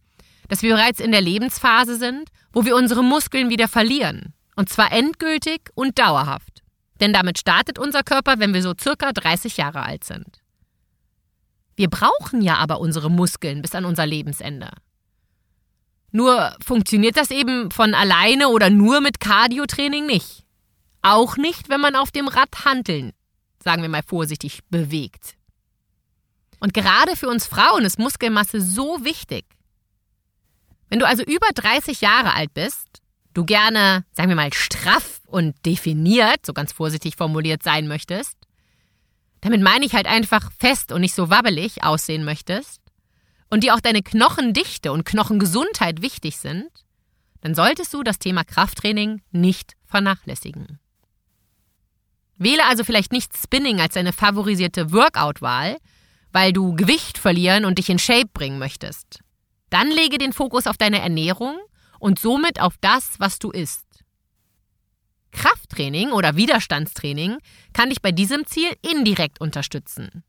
dass 0.49 0.63
wir 0.63 0.75
bereits 0.75 1.01
in 1.01 1.13
der 1.13 1.21
Lebensphase 1.21 1.97
sind, 1.97 2.31
wo 2.59 2.65
wir 2.65 2.75
unsere 2.75 3.05
Muskeln 3.05 3.51
wieder 3.51 3.69
verlieren. 3.69 4.35
Und 4.57 4.69
zwar 4.69 4.91
endgültig 4.91 5.71
und 5.77 5.97
dauerhaft. 5.97 6.65
Denn 7.01 7.13
damit 7.13 7.39
startet 7.39 7.79
unser 7.79 8.03
Körper, 8.03 8.41
wenn 8.41 8.53
wir 8.53 8.63
so 8.63 8.75
circa 8.77 9.13
30 9.13 9.59
Jahre 9.59 9.85
alt 9.85 10.03
sind. 10.03 10.43
Wir 11.77 11.89
brauchen 11.89 12.43
ja 12.43 12.57
aber 12.57 12.81
unsere 12.81 13.13
Muskeln 13.13 13.63
bis 13.63 13.77
an 13.77 13.85
unser 13.85 14.07
Lebensende. 14.07 14.71
Nur 16.11 16.53
funktioniert 16.61 17.17
das 17.17 17.31
eben 17.31 17.71
von 17.71 17.95
alleine 17.95 18.49
oder 18.49 18.71
nur 18.71 19.01
mit 19.03 19.21
Cardiotraining 19.21 20.07
nicht. 20.07 20.45
Auch 21.01 21.37
nicht, 21.37 21.69
wenn 21.69 21.81
man 21.81 21.95
auf 21.95 22.11
dem 22.11 22.27
Rad 22.27 22.65
handeln, 22.65 23.13
sagen 23.63 23.83
wir 23.83 23.89
mal 23.89 24.03
vorsichtig, 24.05 24.63
bewegt. 24.69 25.37
Und 26.59 26.75
gerade 26.75 27.15
für 27.15 27.29
uns 27.29 27.47
Frauen 27.47 27.85
ist 27.85 28.01
Muskelmasse 28.01 28.61
so 28.61 29.05
wichtig. 29.05 29.45
Wenn 30.89 30.99
du 30.99 31.07
also 31.07 31.23
über 31.23 31.49
30 31.55 32.01
Jahre 32.01 32.35
alt 32.35 32.55
bist, 32.55 33.03
du 33.35 33.45
gerne, 33.45 34.05
sagen 34.13 34.29
wir 34.29 34.37
mal, 34.37 34.53
straff 34.53 35.21
und 35.27 35.55
definiert, 35.67 36.45
so 36.45 36.53
ganz 36.53 36.73
vorsichtig 36.73 37.17
formuliert 37.17 37.63
sein 37.63 37.89
möchtest, 37.89 38.37
damit 39.41 39.63
meine 39.63 39.87
ich 39.87 39.95
halt 39.95 40.07
einfach 40.07 40.51
fest 40.59 40.93
und 40.93 41.01
nicht 41.01 41.15
so 41.15 41.31
wabbelig 41.31 41.85
aussehen 41.85 42.25
möchtest, 42.25 42.81
und 43.51 43.65
dir 43.65 43.75
auch 43.75 43.81
deine 43.81 44.03
Knochendichte 44.03 44.93
und 44.93 45.05
Knochengesundheit 45.05 46.03
wichtig 46.03 46.37
sind, 46.37 46.69
dann 47.41 47.55
solltest 47.55 47.95
du 47.95 48.03
das 48.03 48.19
Thema 48.19 48.45
Krafttraining 48.45 49.23
nicht 49.31 49.75
vernachlässigen. 49.87 50.79
Wähle 52.37 52.67
also 52.67 52.85
vielleicht 52.85 53.13
nicht 53.13 53.37
Spinning 53.37 53.81
als 53.81 53.95
deine 53.95 54.13
favorisierte 54.13 54.93
Workout-Wahl, 54.93 55.79
weil 56.31 56.53
du 56.53 56.75
Gewicht 56.75 57.19
verlieren 57.19 57.65
und 57.65 57.79
dich 57.79 57.89
in 57.89 57.99
Shape 57.99 58.29
bringen 58.33 58.59
möchtest. 58.59 59.21
Dann 59.71 59.91
lege 59.91 60.19
den 60.19 60.33
Fokus 60.33 60.67
auf 60.67 60.77
deine 60.77 61.01
Ernährung 61.01 61.59
und 61.99 62.19
somit 62.19 62.61
auf 62.61 62.75
das, 62.81 63.19
was 63.19 63.39
du 63.39 63.51
isst. 63.51 63.87
Krafttraining 65.33 66.13
oder 66.13 66.37
Widerstandstraining 66.37 67.39
kann 67.73 67.91
dich 67.91 68.01
bei 68.01 68.13
diesem 68.13 68.47
Ziel 68.47 68.71
indirekt 68.83 69.41
unterstützen, 69.41 70.25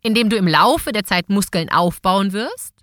indem 0.00 0.30
du 0.30 0.36
im 0.36 0.46
Laufe 0.46 0.92
der 0.92 1.04
Zeit 1.04 1.28
Muskeln 1.28 1.70
aufbauen 1.70 2.32
wirst 2.32 2.74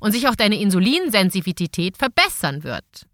und 0.00 0.12
sich 0.12 0.28
auch 0.28 0.36
deine 0.36 0.60
Insulinsensitivität 0.60 1.96
verbessern 1.96 2.62
wird. 2.62 3.06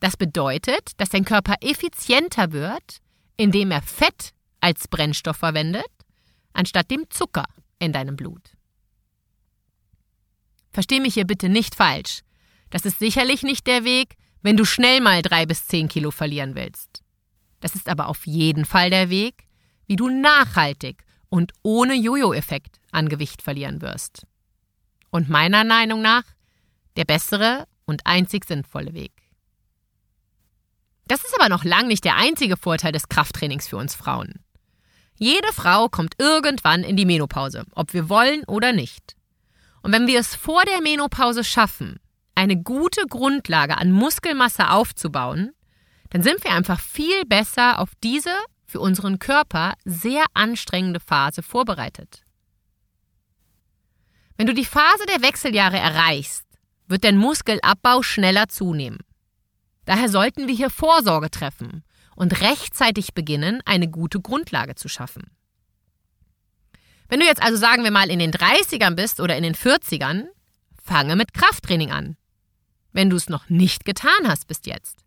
Das 0.00 0.16
bedeutet, 0.16 0.92
dass 0.98 1.10
dein 1.10 1.24
Körper 1.24 1.54
effizienter 1.60 2.52
wird, 2.52 3.00
indem 3.36 3.70
er 3.70 3.82
Fett 3.82 4.32
als 4.60 4.88
Brennstoff 4.88 5.36
verwendet, 5.36 5.86
anstatt 6.52 6.90
dem 6.90 7.08
Zucker 7.10 7.46
in 7.78 7.92
deinem 7.92 8.16
Blut. 8.16 8.52
Versteh 10.74 10.98
mich 10.98 11.14
hier 11.14 11.24
bitte 11.24 11.48
nicht 11.48 11.76
falsch. 11.76 12.22
Das 12.68 12.84
ist 12.84 12.98
sicherlich 12.98 13.44
nicht 13.44 13.66
der 13.68 13.84
Weg, 13.84 14.16
wenn 14.42 14.56
du 14.56 14.64
schnell 14.64 15.00
mal 15.00 15.22
drei 15.22 15.46
bis 15.46 15.66
zehn 15.68 15.88
Kilo 15.88 16.10
verlieren 16.10 16.56
willst. 16.56 17.02
Das 17.60 17.76
ist 17.76 17.88
aber 17.88 18.08
auf 18.08 18.26
jeden 18.26 18.64
Fall 18.64 18.90
der 18.90 19.08
Weg, 19.08 19.46
wie 19.86 19.96
du 19.96 20.08
nachhaltig 20.08 21.04
und 21.30 21.52
ohne 21.62 21.94
Jojo-Effekt 21.94 22.80
an 22.90 23.08
Gewicht 23.08 23.40
verlieren 23.40 23.80
wirst. 23.80 24.26
Und 25.10 25.30
meiner 25.30 25.64
Meinung 25.64 26.02
nach 26.02 26.24
der 26.96 27.04
bessere 27.04 27.66
und 27.86 28.04
einzig 28.04 28.44
sinnvolle 28.44 28.94
Weg. 28.94 29.12
Das 31.06 31.22
ist 31.22 31.34
aber 31.38 31.48
noch 31.48 31.64
lang 31.64 31.86
nicht 31.86 32.04
der 32.04 32.16
einzige 32.16 32.56
Vorteil 32.56 32.90
des 32.90 33.08
Krafttrainings 33.08 33.68
für 33.68 33.76
uns 33.76 33.94
Frauen. 33.94 34.40
Jede 35.16 35.52
Frau 35.52 35.88
kommt 35.88 36.16
irgendwann 36.18 36.82
in 36.82 36.96
die 36.96 37.06
Menopause, 37.06 37.64
ob 37.72 37.92
wir 37.92 38.08
wollen 38.08 38.42
oder 38.44 38.72
nicht. 38.72 39.14
Und 39.84 39.92
wenn 39.92 40.06
wir 40.06 40.18
es 40.18 40.34
vor 40.34 40.62
der 40.64 40.80
Menopause 40.80 41.44
schaffen, 41.44 42.00
eine 42.34 42.56
gute 42.56 43.02
Grundlage 43.06 43.76
an 43.76 43.92
Muskelmasse 43.92 44.70
aufzubauen, 44.70 45.52
dann 46.08 46.22
sind 46.22 46.42
wir 46.42 46.52
einfach 46.52 46.80
viel 46.80 47.26
besser 47.26 47.78
auf 47.78 47.90
diese 48.02 48.34
für 48.64 48.80
unseren 48.80 49.18
Körper 49.18 49.74
sehr 49.84 50.24
anstrengende 50.32 51.00
Phase 51.00 51.42
vorbereitet. 51.42 52.24
Wenn 54.38 54.46
du 54.46 54.54
die 54.54 54.64
Phase 54.64 55.04
der 55.06 55.20
Wechseljahre 55.20 55.76
erreichst, 55.76 56.46
wird 56.86 57.04
dein 57.04 57.18
Muskelabbau 57.18 58.00
schneller 58.00 58.48
zunehmen. 58.48 59.00
Daher 59.84 60.08
sollten 60.08 60.48
wir 60.48 60.54
hier 60.54 60.70
Vorsorge 60.70 61.30
treffen 61.30 61.84
und 62.16 62.40
rechtzeitig 62.40 63.12
beginnen, 63.12 63.60
eine 63.66 63.90
gute 63.90 64.18
Grundlage 64.22 64.76
zu 64.76 64.88
schaffen. 64.88 65.36
Wenn 67.14 67.20
du 67.20 67.26
jetzt 67.26 67.44
also 67.44 67.56
sagen 67.56 67.84
wir 67.84 67.92
mal 67.92 68.10
in 68.10 68.18
den 68.18 68.32
30ern 68.32 68.96
bist 68.96 69.20
oder 69.20 69.36
in 69.36 69.44
den 69.44 69.54
40ern, 69.54 70.24
fange 70.82 71.14
mit 71.14 71.32
Krafttraining 71.32 71.92
an. 71.92 72.16
Wenn 72.90 73.08
du 73.08 73.14
es 73.14 73.28
noch 73.28 73.48
nicht 73.48 73.84
getan 73.84 74.26
hast 74.26 74.48
bis 74.48 74.62
jetzt. 74.64 75.04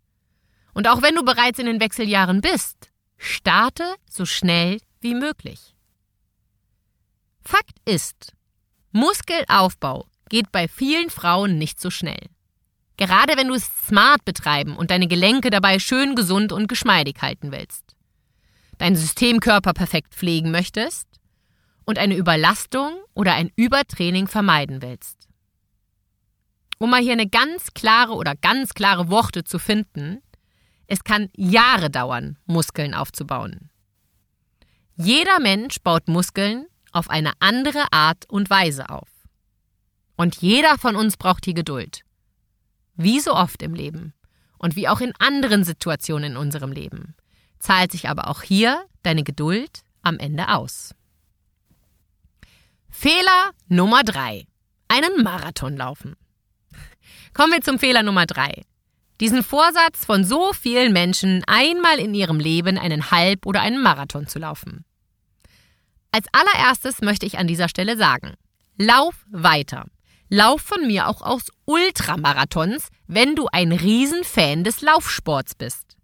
Und 0.74 0.88
auch 0.88 1.02
wenn 1.02 1.16
du 1.16 1.26
bereits 1.26 1.60
in 1.60 1.66
den 1.66 1.82
Wechseljahren 1.82 2.40
bist, 2.40 2.94
starte 3.18 3.84
so 4.10 4.26
schnell 4.26 4.80
wie 5.02 5.16
möglich. 5.16 5.76
Fakt 7.44 7.76
ist, 7.84 8.32
Muskelaufbau 8.94 10.08
geht 10.30 10.50
bei 10.54 10.70
vielen 10.70 11.10
Frauen 11.10 11.58
nicht 11.58 11.82
so 11.82 11.90
schnell. 11.90 12.30
Gerade 12.96 13.36
wenn 13.36 13.50
du 13.50 13.56
es 13.56 13.70
smart 13.86 14.24
betreiben 14.24 14.78
und 14.78 14.92
deine 14.92 15.10
Gelenke 15.10 15.50
dabei 15.50 15.78
schön 15.78 16.16
gesund 16.16 16.54
und 16.54 16.70
geschmeidig 16.70 17.18
halten 17.22 17.52
willst. 17.52 17.98
Deinen 18.78 18.96
Systemkörper 18.96 19.74
perfekt 19.74 20.16
pflegen 20.16 20.52
möchtest 20.52 21.07
und 21.88 21.98
eine 21.98 22.16
Überlastung 22.16 22.92
oder 23.16 23.34
ein 23.34 23.50
Übertraining 23.56 24.28
vermeiden 24.28 24.84
willst. 24.84 25.28
Um 26.78 26.92
mal 26.92 27.02
hier 27.02 27.14
eine 27.14 27.28
ganz 27.28 27.74
klare 27.74 28.14
oder 28.14 28.36
ganz 28.36 28.76
klare 28.76 29.10
Worte 29.10 29.44
zu 29.44 29.58
finden, 29.58 30.22
es 30.86 31.04
kann 31.04 31.30
Jahre 31.36 31.90
dauern, 31.90 32.38
Muskeln 32.46 32.94
aufzubauen. 32.94 33.72
Jeder 34.96 35.40
Mensch 35.40 35.78
baut 35.82 36.08
Muskeln 36.08 36.68
auf 36.92 37.10
eine 37.10 37.32
andere 37.40 37.86
Art 37.92 38.30
und 38.30 38.50
Weise 38.50 38.90
auf. 38.90 39.10
Und 40.18 40.38
jeder 40.42 40.78
von 40.78 40.96
uns 40.96 41.18
braucht 41.18 41.46
die 41.46 41.54
Geduld. 41.54 42.02
Wie 42.96 43.20
so 43.20 43.34
oft 43.34 43.62
im 43.64 43.74
Leben 43.74 44.14
und 44.58 44.76
wie 44.76 44.88
auch 44.88 45.00
in 45.00 45.14
anderen 45.20 45.64
Situationen 45.64 46.32
in 46.32 46.38
unserem 46.38 46.72
Leben, 46.72 47.16
zahlt 47.60 47.92
sich 47.92 48.10
aber 48.10 48.28
auch 48.28 48.42
hier 48.42 48.84
deine 49.04 49.24
Geduld 49.24 49.82
am 50.02 50.20
Ende 50.20 50.50
aus. 50.50 50.94
Fehler 53.00 53.52
Nummer 53.68 54.04
drei: 54.04 54.48
Einen 54.88 55.22
Marathon 55.22 55.78
laufen. 55.78 56.16
Kommen 57.36 57.54
wir 57.54 57.62
zum 57.62 57.78
Fehler 57.78 58.02
Nummer 58.02 58.26
drei. 58.26 58.64
Diesen 59.20 59.44
Vorsatz 59.44 60.04
von 60.04 60.24
so 60.24 60.52
vielen 60.52 60.94
Menschen, 60.94 61.44
einmal 61.46 62.00
in 62.00 62.16
ihrem 62.16 62.40
Leben 62.40 62.80
einen 62.80 63.12
Halb- 63.12 63.46
oder 63.46 63.62
einen 63.62 63.84
Marathon 63.84 64.26
zu 64.26 64.40
laufen. 64.40 64.84
Als 66.12 66.26
allererstes 66.32 67.02
möchte 67.02 67.28
ich 67.28 67.38
an 67.38 67.46
dieser 67.46 67.70
Stelle 67.70 67.98
sagen, 67.98 68.34
lauf 68.80 69.14
weiter. 69.30 69.86
Lauf 70.30 70.62
von 70.64 70.88
mir 70.88 71.08
auch 71.08 71.22
aus 71.22 71.52
Ultramarathons, 71.66 72.88
wenn 73.06 73.36
du 73.36 73.46
ein 73.52 73.74
Riesenfan 73.74 74.64
des 74.64 74.82
Laufsports 74.82 75.54
bist. 75.54 75.98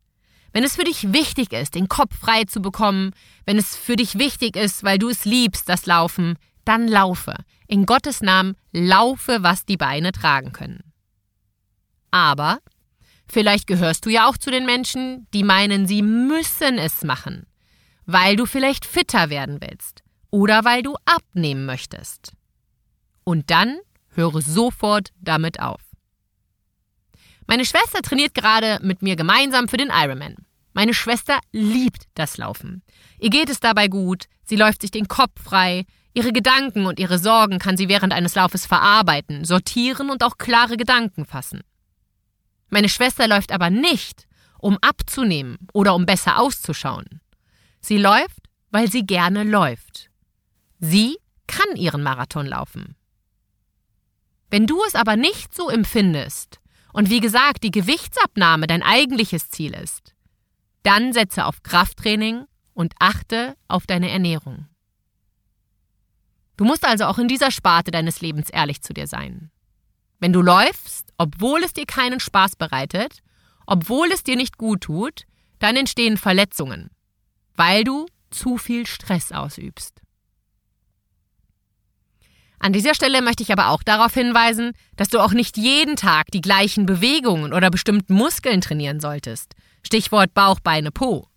Wenn 0.51 0.63
es 0.63 0.75
für 0.75 0.83
dich 0.83 1.11
wichtig 1.11 1.53
ist, 1.53 1.73
den 1.73 1.89
Kopf 1.89 2.15
frei 2.15 2.43
zu 2.43 2.61
bekommen, 2.61 3.15
wenn 3.47 3.57
es 3.57 3.75
für 3.75 3.95
dich 3.95 4.19
wichtig 4.19 4.55
ist, 4.55 4.83
weil 4.83 4.99
du 4.99 5.09
es 5.09 5.25
liebst, 5.25 5.67
das 5.67 5.87
Laufen, 5.87 6.37
dann 6.65 6.87
laufe. 6.87 7.35
In 7.67 7.85
Gottes 7.85 8.21
Namen 8.21 8.55
laufe, 8.71 9.43
was 9.43 9.65
die 9.65 9.77
Beine 9.77 10.11
tragen 10.11 10.53
können. 10.53 10.93
Aber 12.11 12.59
vielleicht 13.27 13.67
gehörst 13.67 14.05
du 14.05 14.09
ja 14.09 14.27
auch 14.27 14.37
zu 14.37 14.51
den 14.51 14.65
Menschen, 14.65 15.27
die 15.33 15.43
meinen, 15.43 15.87
sie 15.87 16.01
müssen 16.01 16.77
es 16.77 17.03
machen, 17.03 17.47
weil 18.05 18.35
du 18.35 18.45
vielleicht 18.45 18.85
fitter 18.85 19.29
werden 19.29 19.59
willst 19.61 20.03
oder 20.29 20.65
weil 20.65 20.83
du 20.83 20.95
abnehmen 21.05 21.65
möchtest. 21.65 22.33
Und 23.23 23.49
dann 23.49 23.79
Höre 24.15 24.41
sofort 24.41 25.09
damit 25.19 25.59
auf. 25.59 25.81
Meine 27.47 27.65
Schwester 27.65 28.01
trainiert 28.01 28.33
gerade 28.33 28.79
mit 28.81 29.01
mir 29.01 29.15
gemeinsam 29.15 29.67
für 29.67 29.77
den 29.77 29.91
Ironman. 29.91 30.35
Meine 30.73 30.93
Schwester 30.93 31.39
liebt 31.51 32.03
das 32.15 32.37
Laufen. 32.37 32.83
Ihr 33.19 33.29
geht 33.29 33.49
es 33.49 33.59
dabei 33.59 33.87
gut, 33.87 34.25
sie 34.43 34.55
läuft 34.55 34.81
sich 34.81 34.91
den 34.91 35.07
Kopf 35.07 35.41
frei, 35.43 35.85
ihre 36.13 36.31
Gedanken 36.31 36.85
und 36.85 36.99
ihre 36.99 37.19
Sorgen 37.19 37.59
kann 37.59 37.77
sie 37.77 37.89
während 37.89 38.13
eines 38.13 38.35
Laufes 38.35 38.65
verarbeiten, 38.65 39.45
sortieren 39.45 40.09
und 40.09 40.23
auch 40.23 40.37
klare 40.37 40.77
Gedanken 40.77 41.25
fassen. 41.25 41.61
Meine 42.69 42.89
Schwester 42.89 43.27
läuft 43.27 43.51
aber 43.51 43.69
nicht, 43.69 44.27
um 44.59 44.77
abzunehmen 44.81 45.57
oder 45.73 45.93
um 45.95 46.05
besser 46.05 46.39
auszuschauen. 46.39 47.21
Sie 47.79 47.97
läuft, 47.97 48.47
weil 48.71 48.89
sie 48.89 49.05
gerne 49.05 49.43
läuft. 49.43 50.09
Sie 50.79 51.17
kann 51.47 51.75
ihren 51.75 52.01
Marathon 52.01 52.47
laufen. 52.47 52.95
Wenn 54.49 54.67
du 54.67 54.81
es 54.87 54.95
aber 54.95 55.15
nicht 55.15 55.53
so 55.53 55.69
empfindest 55.69 56.59
und 56.93 57.09
wie 57.09 57.19
gesagt 57.19 57.63
die 57.63 57.71
Gewichtsabnahme 57.71 58.67
dein 58.67 58.83
eigentliches 58.83 59.49
Ziel 59.49 59.73
ist, 59.73 60.13
dann 60.83 61.13
setze 61.13 61.45
auf 61.45 61.63
Krafttraining 61.63 62.45
und 62.73 62.93
achte 62.99 63.55
auf 63.67 63.87
deine 63.87 64.09
Ernährung. 64.09 64.67
Du 66.57 66.65
musst 66.65 66.85
also 66.85 67.05
auch 67.05 67.17
in 67.17 67.27
dieser 67.27 67.51
Sparte 67.51 67.91
deines 67.91 68.21
Lebens 68.21 68.49
ehrlich 68.49 68.81
zu 68.81 68.93
dir 68.93 69.07
sein. 69.07 69.51
Wenn 70.19 70.33
du 70.33 70.41
läufst, 70.41 71.11
obwohl 71.17 71.63
es 71.63 71.73
dir 71.73 71.85
keinen 71.85 72.19
Spaß 72.19 72.55
bereitet, 72.55 73.19
obwohl 73.65 74.11
es 74.11 74.23
dir 74.23 74.35
nicht 74.35 74.57
gut 74.57 74.81
tut, 74.81 75.23
dann 75.59 75.75
entstehen 75.75 76.17
Verletzungen. 76.17 76.89
weil 77.55 77.83
du 77.83 78.07
zu 78.31 78.57
viel 78.57 78.87
Stress 78.87 79.31
ausübst. 79.31 80.01
An 82.59 82.73
dieser 82.73 82.95
Stelle 82.95 83.21
möchte 83.21 83.43
ich 83.43 83.51
aber 83.51 83.69
auch 83.69 83.83
darauf 83.83 84.13
hinweisen, 84.13 84.71
dass 84.95 85.09
du 85.09 85.19
auch 85.19 85.33
nicht 85.33 85.57
jeden 85.57 85.97
Tag 85.97 86.27
die 86.31 86.41
gleichen 86.41 86.85
Bewegungen 86.85 87.53
oder 87.53 87.69
bestimmten 87.69 88.13
Muskeln 88.13 88.61
trainieren 88.61 89.01
solltest. 89.01 89.53
Stichwort 89.83 90.33
Bauch, 90.33 90.61
Beine, 90.61 90.91
Po. 90.91 91.27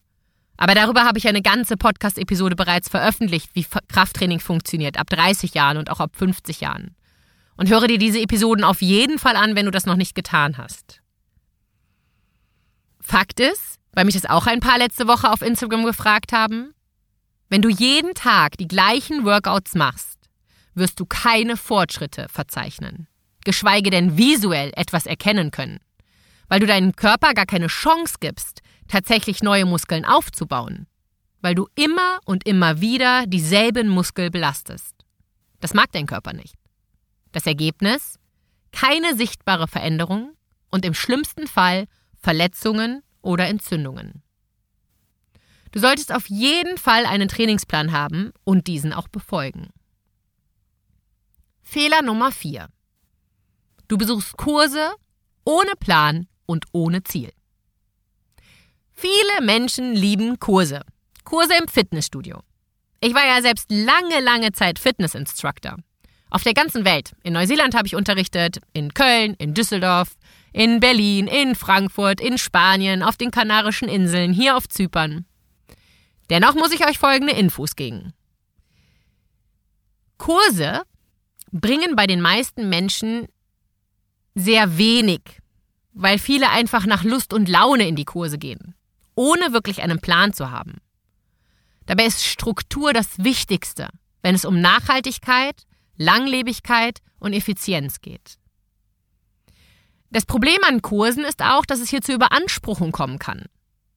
Aber 0.56 0.74
darüber 0.74 1.04
habe 1.04 1.18
ich 1.18 1.28
eine 1.28 1.42
ganze 1.42 1.76
Podcast-Episode 1.76 2.56
bereits 2.56 2.88
veröffentlicht, 2.88 3.50
wie 3.54 3.66
Krafttraining 3.88 4.40
funktioniert, 4.40 4.98
ab 4.98 5.08
30 5.10 5.54
Jahren 5.54 5.76
und 5.76 5.90
auch 5.90 6.00
ab 6.00 6.16
50 6.16 6.60
Jahren. 6.60 6.94
Und 7.56 7.68
höre 7.68 7.88
dir 7.88 7.98
diese 7.98 8.20
Episoden 8.20 8.64
auf 8.64 8.82
jeden 8.82 9.18
Fall 9.18 9.36
an, 9.36 9.56
wenn 9.56 9.66
du 9.66 9.70
das 9.70 9.86
noch 9.86 9.96
nicht 9.96 10.14
getan 10.14 10.58
hast. 10.58 11.00
Fakt 13.00 13.40
ist, 13.40 13.78
weil 13.92 14.04
mich 14.04 14.14
das 14.14 14.26
auch 14.26 14.46
ein 14.46 14.60
paar 14.60 14.78
letzte 14.78 15.06
Woche 15.08 15.30
auf 15.30 15.42
Instagram 15.42 15.84
gefragt 15.84 16.32
haben, 16.32 16.74
wenn 17.48 17.62
du 17.62 17.68
jeden 17.68 18.14
Tag 18.14 18.58
die 18.58 18.66
gleichen 18.66 19.24
Workouts 19.24 19.74
machst, 19.74 20.18
wirst 20.74 20.98
du 20.98 21.06
keine 21.06 21.56
Fortschritte 21.56 22.26
verzeichnen, 22.28 23.06
geschweige 23.44 23.90
denn 23.90 24.18
visuell 24.18 24.72
etwas 24.74 25.06
erkennen 25.06 25.50
können, 25.50 25.78
weil 26.48 26.60
du 26.60 26.66
deinem 26.66 26.96
Körper 26.96 27.34
gar 27.34 27.46
keine 27.46 27.68
Chance 27.68 28.16
gibst, 28.20 28.62
tatsächlich 28.88 29.42
neue 29.42 29.66
Muskeln 29.66 30.04
aufzubauen, 30.04 30.86
weil 31.40 31.54
du 31.54 31.68
immer 31.74 32.20
und 32.24 32.46
immer 32.46 32.80
wieder 32.80 33.26
dieselben 33.26 33.88
Muskel 33.88 34.30
belastest. 34.30 34.94
Das 35.60 35.74
mag 35.74 35.90
dein 35.92 36.06
Körper 36.06 36.32
nicht. 36.32 36.54
Das 37.32 37.46
Ergebnis? 37.46 38.18
Keine 38.72 39.16
sichtbare 39.16 39.68
Veränderung 39.68 40.34
und 40.70 40.84
im 40.84 40.94
schlimmsten 40.94 41.46
Fall 41.46 41.86
Verletzungen 42.20 43.02
oder 43.22 43.46
Entzündungen. 43.46 44.22
Du 45.72 45.80
solltest 45.80 46.12
auf 46.12 46.28
jeden 46.28 46.78
Fall 46.78 47.06
einen 47.06 47.28
Trainingsplan 47.28 47.92
haben 47.92 48.32
und 48.44 48.66
diesen 48.66 48.92
auch 48.92 49.08
befolgen. 49.08 49.70
Fehler 51.62 52.02
Nummer 52.02 52.32
4. 52.32 52.68
Du 53.88 53.98
besuchst 53.98 54.36
Kurse 54.36 54.92
ohne 55.44 55.72
Plan 55.78 56.28
und 56.46 56.64
ohne 56.72 57.02
Ziel. 57.02 57.32
Menschen 59.40 59.94
lieben 59.94 60.38
Kurse. 60.38 60.82
Kurse 61.24 61.54
im 61.60 61.68
Fitnessstudio. 61.68 62.40
Ich 63.00 63.14
war 63.14 63.26
ja 63.26 63.42
selbst 63.42 63.70
lange, 63.70 64.20
lange 64.20 64.52
Zeit 64.52 64.78
Fitnessinstructor. 64.78 65.76
Auf 66.30 66.42
der 66.42 66.54
ganzen 66.54 66.84
Welt. 66.84 67.12
In 67.22 67.34
Neuseeland 67.34 67.74
habe 67.74 67.86
ich 67.86 67.94
unterrichtet, 67.94 68.58
in 68.72 68.94
Köln, 68.94 69.34
in 69.38 69.54
Düsseldorf, 69.54 70.16
in 70.52 70.80
Berlin, 70.80 71.26
in 71.26 71.54
Frankfurt, 71.54 72.20
in 72.20 72.38
Spanien, 72.38 73.02
auf 73.02 73.16
den 73.16 73.30
Kanarischen 73.30 73.88
Inseln, 73.88 74.32
hier 74.32 74.56
auf 74.56 74.68
Zypern. 74.68 75.24
Dennoch 76.30 76.54
muss 76.54 76.72
ich 76.72 76.86
euch 76.86 76.98
folgende 76.98 77.34
Infos 77.34 77.76
geben. 77.76 78.12
Kurse 80.18 80.82
bringen 81.52 81.94
bei 81.96 82.06
den 82.06 82.20
meisten 82.20 82.68
Menschen 82.68 83.26
sehr 84.34 84.78
wenig, 84.78 85.20
weil 85.92 86.18
viele 86.18 86.50
einfach 86.50 86.86
nach 86.86 87.04
Lust 87.04 87.32
und 87.32 87.48
Laune 87.48 87.88
in 87.88 87.96
die 87.96 88.04
Kurse 88.04 88.38
gehen, 88.38 88.74
ohne 89.16 89.52
wirklich 89.52 89.82
einen 89.82 90.00
Plan 90.00 90.32
zu 90.32 90.52
haben. 90.52 90.76
Dabei 91.86 92.06
ist 92.06 92.24
Struktur 92.24 92.92
das 92.92 93.18
Wichtigste, 93.18 93.88
wenn 94.22 94.34
es 94.34 94.44
um 94.44 94.60
Nachhaltigkeit, 94.60 95.66
Langlebigkeit 95.96 97.00
und 97.18 97.32
Effizienz 97.32 98.00
geht. 98.00 98.38
Das 100.10 100.24
Problem 100.24 100.58
an 100.62 100.82
Kursen 100.82 101.24
ist 101.24 101.42
auch, 101.42 101.66
dass 101.66 101.80
es 101.80 101.90
hier 101.90 102.02
zu 102.02 102.12
Überanspruchung 102.12 102.92
kommen 102.92 103.18
kann. 103.18 103.46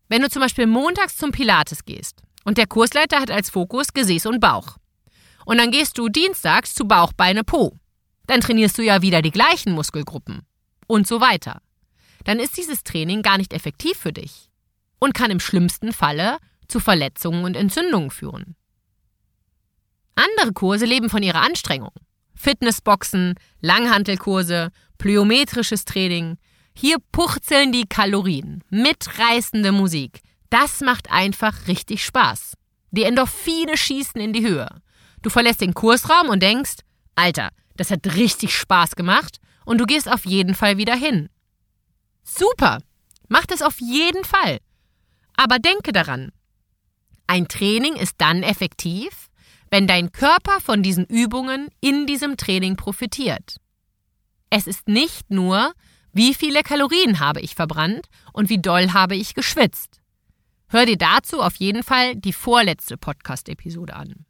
Wenn 0.08 0.24
du 0.24 0.30
zum 0.30 0.42
Beispiel 0.42 0.66
montags 0.66 1.18
zum 1.18 1.32
Pilates 1.32 1.86
gehst 1.86 2.24
und 2.44 2.58
der 2.58 2.66
Kursleiter 2.66 3.20
hat 3.20 3.30
als 3.30 3.52
Fokus 3.52 3.94
Gesäß 3.94 4.26
und 4.26 4.40
Bauch, 4.40 4.78
und 5.46 5.58
dann 5.58 5.72
gehst 5.72 5.98
du 5.98 6.10
dienstags 6.10 6.76
zu 6.76 6.88
Bauch, 6.88 7.12
Beine, 7.14 7.44
Po. 7.44 7.76
Dann 8.28 8.42
trainierst 8.42 8.78
du 8.78 8.84
ja 8.84 9.02
wieder 9.02 9.24
die 9.24 9.32
gleichen 9.32 9.74
Muskelgruppen. 9.74 10.44
Und 10.86 11.08
so 11.08 11.22
weiter. 11.22 11.62
Dann 12.24 12.40
ist 12.40 12.58
dieses 12.58 12.84
Training 12.84 13.24
gar 13.24 13.40
nicht 13.40 13.54
effektiv 13.54 13.98
für 13.98 14.14
dich. 14.14 14.49
Und 15.00 15.14
kann 15.14 15.32
im 15.32 15.40
schlimmsten 15.40 15.94
Falle 15.94 16.38
zu 16.68 16.80
Verletzungen 16.80 17.46
und 17.46 17.56
Entzündungen 17.56 18.12
führen. 18.12 18.56
Andere 20.16 20.54
Kurse 20.54 20.86
leben 20.86 21.10
von 21.10 21.24
ihrer 21.24 21.42
Anstrengung. 21.42 21.94
Fitnessboxen, 22.36 23.36
Langhantelkurse, 23.62 24.72
plyometrisches 24.98 25.86
Training. 25.86 26.38
Hier 26.76 26.98
purzeln 27.12 27.72
die 27.72 27.88
Kalorien, 27.88 28.64
mitreißende 28.70 29.72
Musik. 29.72 30.22
Das 30.50 30.82
macht 30.82 31.12
einfach 31.12 31.68
richtig 31.68 32.04
Spaß. 32.04 32.54
Die 32.92 33.04
Endorphine 33.04 33.78
schießen 33.78 34.20
in 34.20 34.34
die 34.34 34.46
Höhe. 34.46 34.68
Du 35.22 35.30
verlässt 35.30 35.62
den 35.62 35.74
Kursraum 35.74 36.30
und 36.30 36.42
denkst, 36.42 36.78
Alter, 37.16 37.50
das 37.76 37.92
hat 37.92 38.06
richtig 38.16 38.58
Spaß 38.58 38.96
gemacht 38.96 39.40
und 39.66 39.78
du 39.78 39.86
gehst 39.86 40.10
auf 40.10 40.26
jeden 40.26 40.56
Fall 40.56 40.78
wieder 40.78 40.96
hin. 40.96 41.30
Super! 42.24 42.80
Mach 43.28 43.46
das 43.46 43.62
auf 43.62 43.80
jeden 43.80 44.24
Fall. 44.24 44.60
Aber 45.40 45.58
denke 45.58 45.94
daran, 45.94 46.34
ein 47.26 47.48
Training 47.48 47.96
ist 47.96 48.16
dann 48.18 48.44
effektiv, 48.44 49.30
wenn 49.72 49.88
dein 49.88 50.12
Körper 50.12 50.60
von 50.60 50.84
diesen 50.84 51.06
Übungen 51.06 51.70
in 51.80 52.06
diesem 52.06 52.36
Training 52.36 52.76
profitiert. 52.76 53.56
Es 54.50 54.68
ist 54.68 54.90
nicht 54.90 55.32
nur, 55.32 55.72
wie 56.12 56.34
viele 56.34 56.62
Kalorien 56.62 57.22
habe 57.22 57.40
ich 57.40 57.56
verbrannt 57.56 58.08
und 58.34 58.50
wie 58.50 58.62
doll 58.62 58.92
habe 58.92 59.16
ich 59.16 59.34
geschwitzt. 59.34 60.02
Hör 60.68 60.86
dir 60.86 60.98
dazu 60.98 61.42
auf 61.42 61.56
jeden 61.56 61.84
Fall 61.84 62.18
die 62.18 62.34
vorletzte 62.34 62.98
Podcast-Episode 62.98 63.96
an. 63.96 64.26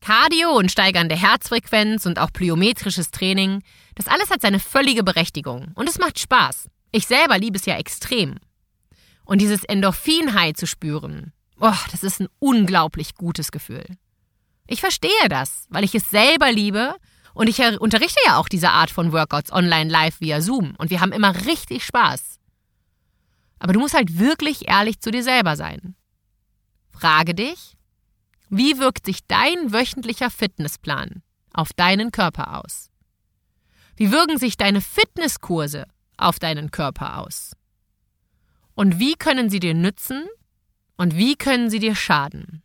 Cardio 0.00 0.56
und 0.56 0.70
steigernde 0.70 1.16
Herzfrequenz 1.16 2.06
und 2.06 2.20
auch 2.20 2.32
plyometrisches 2.32 3.10
Training, 3.10 3.64
das 3.96 4.06
alles 4.06 4.30
hat 4.30 4.42
seine 4.42 4.60
völlige 4.60 5.02
Berechtigung 5.02 5.72
und 5.74 5.88
es 5.88 5.98
macht 5.98 6.20
Spaß. 6.20 6.68
Ich 6.92 7.08
selber 7.08 7.36
liebe 7.36 7.58
es 7.58 7.66
ja 7.66 7.76
extrem. 7.78 8.38
Und 9.28 9.42
dieses 9.42 9.62
Endorphin-High 9.64 10.54
zu 10.54 10.66
spüren, 10.66 11.34
oh, 11.60 11.76
das 11.90 12.02
ist 12.02 12.18
ein 12.18 12.28
unglaublich 12.38 13.14
gutes 13.14 13.52
Gefühl. 13.52 13.84
Ich 14.66 14.80
verstehe 14.80 15.28
das, 15.28 15.66
weil 15.68 15.84
ich 15.84 15.94
es 15.94 16.08
selber 16.08 16.50
liebe 16.50 16.96
und 17.34 17.46
ich 17.46 17.60
unterrichte 17.78 18.18
ja 18.24 18.38
auch 18.38 18.48
diese 18.48 18.70
Art 18.70 18.90
von 18.90 19.12
Workouts 19.12 19.52
online 19.52 19.90
live 19.90 20.22
via 20.22 20.40
Zoom 20.40 20.74
und 20.78 20.88
wir 20.88 21.02
haben 21.02 21.12
immer 21.12 21.44
richtig 21.44 21.84
Spaß. 21.84 22.38
Aber 23.58 23.74
du 23.74 23.80
musst 23.80 23.92
halt 23.92 24.18
wirklich 24.18 24.66
ehrlich 24.66 24.98
zu 25.00 25.10
dir 25.10 25.22
selber 25.22 25.56
sein. 25.56 25.94
Frage 26.90 27.34
dich, 27.34 27.76
wie 28.48 28.78
wirkt 28.78 29.04
sich 29.04 29.26
dein 29.26 29.74
wöchentlicher 29.74 30.30
Fitnessplan 30.30 31.22
auf 31.52 31.74
deinen 31.74 32.12
Körper 32.12 32.64
aus? 32.64 32.88
Wie 33.94 34.10
wirken 34.10 34.38
sich 34.38 34.56
deine 34.56 34.80
Fitnesskurse 34.80 35.84
auf 36.16 36.38
deinen 36.38 36.70
Körper 36.70 37.18
aus? 37.18 37.52
Und 38.78 39.00
wie 39.00 39.16
können 39.16 39.50
sie 39.50 39.58
dir 39.58 39.74
nützen 39.74 40.28
und 40.96 41.16
wie 41.16 41.34
können 41.34 41.68
sie 41.68 41.80
dir 41.80 41.96
schaden? 41.96 42.62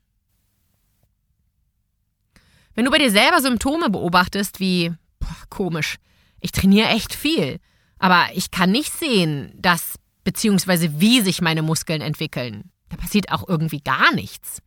Wenn 2.75 2.85
du 2.85 2.91
bei 2.91 2.99
dir 2.99 3.09
selber 3.09 3.41
Symptome 3.41 3.89
beobachtest 3.89 4.59
wie 4.59 4.93
boah, 5.19 5.35
komisch, 5.49 5.95
ich 6.39 6.51
trainiere 6.51 6.89
echt 6.89 7.15
viel, 7.15 7.59
aber 7.97 8.27
ich 8.35 8.51
kann 8.51 8.69
nicht 8.69 8.93
sehen, 8.93 9.53
dass 9.55 9.95
bzw. 10.23 10.91
wie 10.99 11.21
sich 11.21 11.41
meine 11.41 11.63
Muskeln 11.63 12.01
entwickeln. 12.01 12.69
Da 12.89 12.97
passiert 12.97 13.31
auch 13.31 13.49
irgendwie 13.49 13.81
gar 13.81 14.13
nichts. 14.13 14.61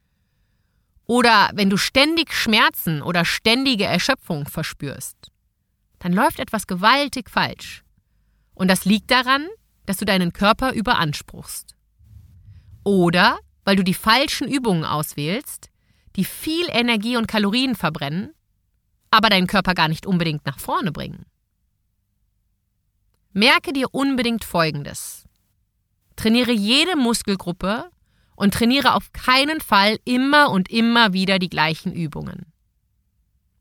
Oder 1.04 1.50
wenn 1.54 1.70
du 1.70 1.76
ständig 1.76 2.32
Schmerzen 2.32 3.02
oder 3.02 3.24
ständige 3.24 3.84
Erschöpfung 3.84 4.48
verspürst, 4.48 5.30
dann 6.00 6.12
läuft 6.12 6.40
etwas 6.40 6.66
gewaltig 6.66 7.30
falsch. 7.30 7.84
Und 8.54 8.66
das 8.66 8.84
liegt 8.84 9.12
daran, 9.12 9.46
dass 9.86 9.96
du 9.96 10.04
deinen 10.04 10.32
Körper 10.32 10.72
überanspruchst. 10.72 11.74
Oder 12.84 13.38
weil 13.64 13.76
du 13.76 13.82
die 13.82 13.94
falschen 13.94 14.48
Übungen 14.48 14.84
auswählst, 14.84 15.70
die 16.14 16.24
viel 16.24 16.66
Energie 16.68 17.16
und 17.16 17.26
Kalorien 17.26 17.74
verbrennen, 17.74 18.32
aber 19.10 19.28
deinen 19.28 19.46
Körper 19.46 19.74
gar 19.74 19.88
nicht 19.88 20.06
unbedingt 20.06 20.46
nach 20.46 20.58
vorne 20.58 20.92
bringen. 20.92 21.26
Merke 23.32 23.72
dir 23.72 23.92
unbedingt 23.92 24.44
Folgendes. 24.44 25.24
Trainiere 26.16 26.52
jede 26.52 26.96
Muskelgruppe 26.96 27.90
und 28.34 28.54
trainiere 28.54 28.94
auf 28.94 29.12
keinen 29.12 29.60
Fall 29.60 29.98
immer 30.04 30.50
und 30.50 30.70
immer 30.70 31.12
wieder 31.12 31.38
die 31.38 31.50
gleichen 31.50 31.92
Übungen. 31.92 32.46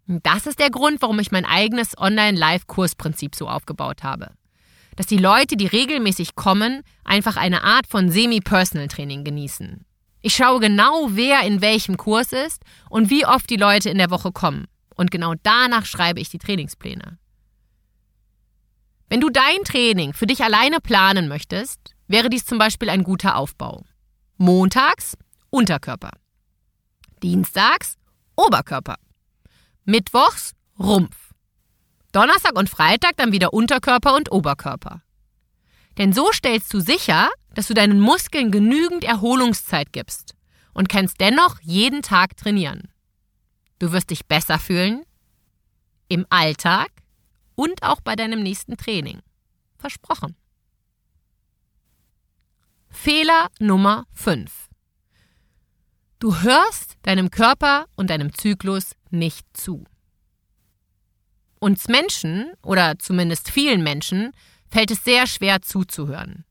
Das 0.07 0.45
ist 0.45 0.59
der 0.59 0.69
Grund, 0.69 1.01
warum 1.01 1.19
ich 1.19 1.31
mein 1.31 1.45
eigenes 1.45 1.97
Online-Live-Kursprinzip 1.97 3.35
so 3.35 3.49
aufgebaut 3.49 4.03
habe. 4.03 4.31
Dass 4.95 5.07
die 5.07 5.17
Leute, 5.17 5.57
die 5.57 5.67
regelmäßig 5.67 6.35
kommen, 6.35 6.81
einfach 7.03 7.35
eine 7.35 7.63
Art 7.63 7.87
von 7.87 8.09
Semi-Personal-Training 8.09 9.23
genießen. 9.23 9.85
Ich 10.21 10.35
schaue 10.35 10.59
genau, 10.59 11.09
wer 11.11 11.41
in 11.41 11.61
welchem 11.61 11.97
Kurs 11.97 12.31
ist 12.31 12.63
und 12.89 13.09
wie 13.09 13.25
oft 13.25 13.49
die 13.49 13.57
Leute 13.57 13.89
in 13.89 13.97
der 13.97 14.09
Woche 14.09 14.31
kommen. 14.31 14.65
Und 14.95 15.11
genau 15.11 15.33
danach 15.43 15.85
schreibe 15.85 16.19
ich 16.19 16.29
die 16.29 16.39
Trainingspläne. 16.39 17.19
Wenn 19.07 19.21
du 19.21 19.29
dein 19.29 19.63
Training 19.63 20.13
für 20.13 20.25
dich 20.25 20.43
alleine 20.43 20.79
planen 20.79 21.27
möchtest, 21.27 21.95
wäre 22.07 22.29
dies 22.29 22.45
zum 22.45 22.57
Beispiel 22.57 22.89
ein 22.89 23.03
guter 23.03 23.35
Aufbau. 23.35 23.83
Montags 24.37 25.15
Unterkörper. 25.51 26.11
Dienstags 27.21 27.95
Oberkörper. 28.35 28.95
Mittwochs 29.85 30.53
Rumpf. 30.79 31.24
Donnerstag 32.15 32.57
und 32.57 32.69
Freitag 32.69 33.17
dann 33.17 33.33
wieder 33.33 33.53
Unterkörper 33.53 34.15
und 34.15 34.31
Oberkörper. 34.31 35.01
Denn 35.97 36.13
so 36.13 36.31
stellst 36.31 36.73
du 36.73 36.79
sicher, 36.79 37.29
dass 37.53 37.67
du 37.67 37.73
deinen 37.73 37.99
Muskeln 37.99 38.51
genügend 38.51 39.03
Erholungszeit 39.03 39.91
gibst 39.91 40.33
und 40.73 40.87
kannst 40.87 41.19
dennoch 41.19 41.59
jeden 41.61 42.01
Tag 42.01 42.37
trainieren. 42.37 42.89
Du 43.79 43.91
wirst 43.91 44.11
dich 44.11 44.25
besser 44.25 44.59
fühlen, 44.59 45.03
im 46.07 46.25
Alltag 46.29 46.89
und 47.55 47.83
auch 47.83 47.99
bei 47.99 48.15
deinem 48.15 48.41
nächsten 48.43 48.77
Training. 48.77 49.19
Versprochen. 49.77 50.37
Fehler 52.89 53.49
Nummer 53.59 54.05
5. 54.13 54.69
Du 56.19 56.41
hörst 56.41 56.95
deinem 57.03 57.29
Körper 57.29 57.87
und 57.95 58.09
deinem 58.09 58.33
Zyklus 58.33 58.91
nicht 59.09 59.45
zu. 59.51 59.83
Uns 61.65 61.87
Menschen, 61.87 62.53
oder 62.61 62.99
zumindest 62.99 63.49
vielen 63.49 63.81
Menschen, 63.81 64.33
fällt 64.67 64.91
es 64.91 65.03
sehr 65.03 65.25
schwer 65.25 65.63
zuzuhören. 65.63 66.45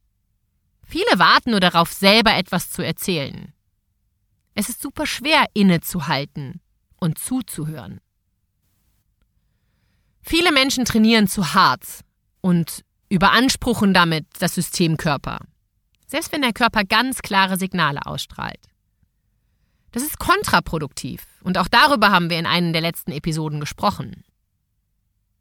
Viele 0.83 1.21
warten 1.21 1.53
nur 1.53 1.61
darauf, 1.61 1.93
selber 1.93 2.35
etwas 2.35 2.71
zu 2.71 2.83
erzählen. 2.85 3.55
Es 4.57 4.69
ist 4.69 4.83
super 4.83 5.07
schwer, 5.07 5.47
innezuhalten 5.55 6.61
und 6.99 7.21
zuzuhören. 7.21 8.01
Viele 10.21 10.51
Menschen 10.51 10.85
trainieren 10.85 11.29
zu 11.29 11.55
hart 11.55 12.01
und 12.41 12.83
überanspruchen 13.09 13.95
damit 13.95 14.27
das 14.41 14.57
System 14.57 14.97
Körper, 14.97 15.39
selbst 16.09 16.33
wenn 16.33 16.43
der 16.43 16.53
Körper 16.53 16.83
ganz 16.83 17.23
klare 17.23 17.57
Signale 17.57 18.05
ausstrahlt. 18.05 18.67
Das 19.93 20.03
ist 20.03 20.19
kontraproduktiv 20.19 21.25
und 21.45 21.57
auch 21.57 21.69
darüber 21.69 22.11
haben 22.11 22.31
wir 22.31 22.41
in 22.41 22.47
einer 22.47 22.73
der 22.73 22.81
letzten 22.81 23.13
Episoden 23.13 23.61
gesprochen. 23.61 24.25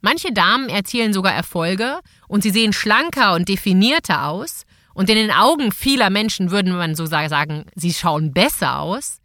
Manche 0.05 0.33
Damen 0.33 0.67
erzielen 0.67 1.13
sogar 1.13 1.33
Erfolge 1.33 2.01
und 2.27 2.43
sie 2.43 2.49
sehen 2.49 2.73
schlanker 2.73 3.35
und 3.35 3.47
definierter 3.47 4.27
aus 4.27 4.65
und 4.93 5.09
in 5.09 5.15
den 5.15 5.31
Augen 5.31 5.71
vieler 5.71 6.09
Menschen 6.09 6.51
würde 6.51 6.73
man 6.73 6.93
so 6.93 7.05
sagen, 7.05 7.63
sie 7.73 7.93
schauen 7.93 8.33
besser 8.33 8.81
aus, 8.81 9.21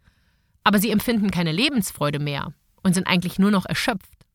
aber 0.63 0.79
sie 0.79 0.91
empfinden 0.91 1.31
keine 1.31 1.51
Lebensfreude 1.51 2.19
mehr 2.19 2.53
und 2.81 2.93
sind 2.93 3.07
eigentlich 3.07 3.37
nur 3.37 3.51
noch 3.51 3.65
erschöpft. 3.65 4.25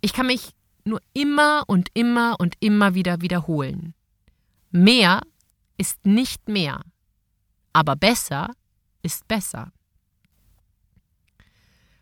Ich 0.00 0.12
kann 0.12 0.26
mich 0.26 0.50
nur 0.84 1.00
immer 1.12 1.62
und 1.68 1.88
immer 1.94 2.34
und 2.40 2.56
immer 2.58 2.96
wieder 2.96 3.20
wiederholen. 3.20 3.94
Mehr 4.72 5.20
ist 5.78 6.04
nicht 6.04 6.48
mehr, 6.48 6.80
aber 7.72 7.94
besser 7.94 8.50
ist 9.02 9.28
besser. 9.28 9.70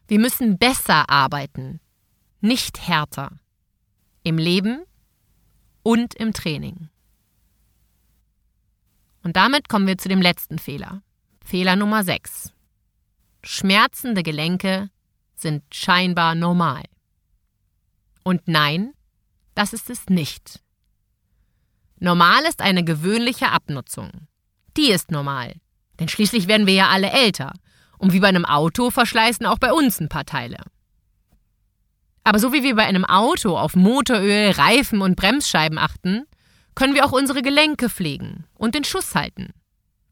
Wir 0.08 0.18
müssen 0.18 0.56
besser 0.56 1.10
arbeiten, 1.10 1.80
nicht 2.42 2.86
härter. 2.86 3.30
Im 4.24 4.38
Leben 4.38 4.84
und 5.82 6.14
im 6.14 6.32
Training. 6.32 6.88
Und 9.22 9.36
damit 9.36 9.68
kommen 9.68 9.86
wir 9.86 9.98
zu 9.98 10.08
dem 10.08 10.20
letzten 10.20 10.58
Fehler. 10.58 11.02
Fehler 11.44 11.76
Nummer 11.76 12.04
6. 12.04 12.52
Schmerzende 13.42 14.22
Gelenke 14.22 14.90
sind 15.34 15.62
scheinbar 15.74 16.34
normal. 16.34 16.82
Und 18.22 18.46
nein, 18.46 18.92
das 19.54 19.72
ist 19.72 19.90
es 19.90 20.08
nicht. 20.08 20.60
Normal 21.98 22.44
ist 22.44 22.60
eine 22.60 22.84
gewöhnliche 22.84 23.50
Abnutzung. 23.50 24.28
Die 24.76 24.90
ist 24.90 25.10
normal. 25.10 25.54
Denn 26.00 26.08
schließlich 26.08 26.48
werden 26.48 26.66
wir 26.66 26.74
ja 26.74 26.88
alle 26.88 27.10
älter. 27.10 27.52
Und 27.98 28.12
wie 28.12 28.20
bei 28.20 28.28
einem 28.28 28.44
Auto 28.44 28.90
verschleißen 28.90 29.46
auch 29.46 29.58
bei 29.58 29.72
uns 29.72 30.00
ein 30.00 30.08
paar 30.08 30.24
Teile. 30.24 30.58
Aber 32.24 32.38
so 32.38 32.52
wie 32.52 32.62
wir 32.62 32.76
bei 32.76 32.84
einem 32.84 33.04
Auto 33.04 33.56
auf 33.56 33.74
Motoröl, 33.74 34.50
Reifen 34.50 35.02
und 35.02 35.16
Bremsscheiben 35.16 35.78
achten, 35.78 36.24
können 36.74 36.94
wir 36.94 37.04
auch 37.04 37.12
unsere 37.12 37.42
Gelenke 37.42 37.88
pflegen 37.88 38.44
und 38.54 38.74
den 38.74 38.84
Schuss 38.84 39.14
halten. 39.14 39.52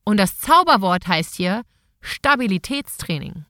Und 0.05 0.17
das 0.19 0.39
Zauberwort 0.39 1.07
heißt 1.07 1.37
hier 1.37 1.63
Stabilitätstraining. 2.01 3.45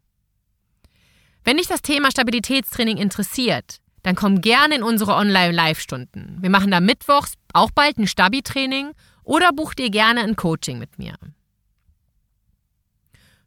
Wenn 1.44 1.56
dich 1.56 1.68
das 1.68 1.82
Thema 1.82 2.10
Stabilitätstraining 2.10 2.98
interessiert, 2.98 3.78
dann 4.02 4.14
komm 4.14 4.40
gerne 4.40 4.76
in 4.76 4.82
unsere 4.82 5.14
Online-Live-Stunden. 5.14 6.38
Wir 6.40 6.50
machen 6.50 6.70
da 6.70 6.80
mittwochs 6.80 7.34
auch 7.52 7.70
bald 7.70 7.98
ein 7.98 8.06
Stabi-Training 8.06 8.92
oder 9.24 9.52
buch 9.52 9.74
dir 9.74 9.90
gerne 9.90 10.20
ein 10.20 10.36
Coaching 10.36 10.78
mit 10.78 10.98
mir. 10.98 11.14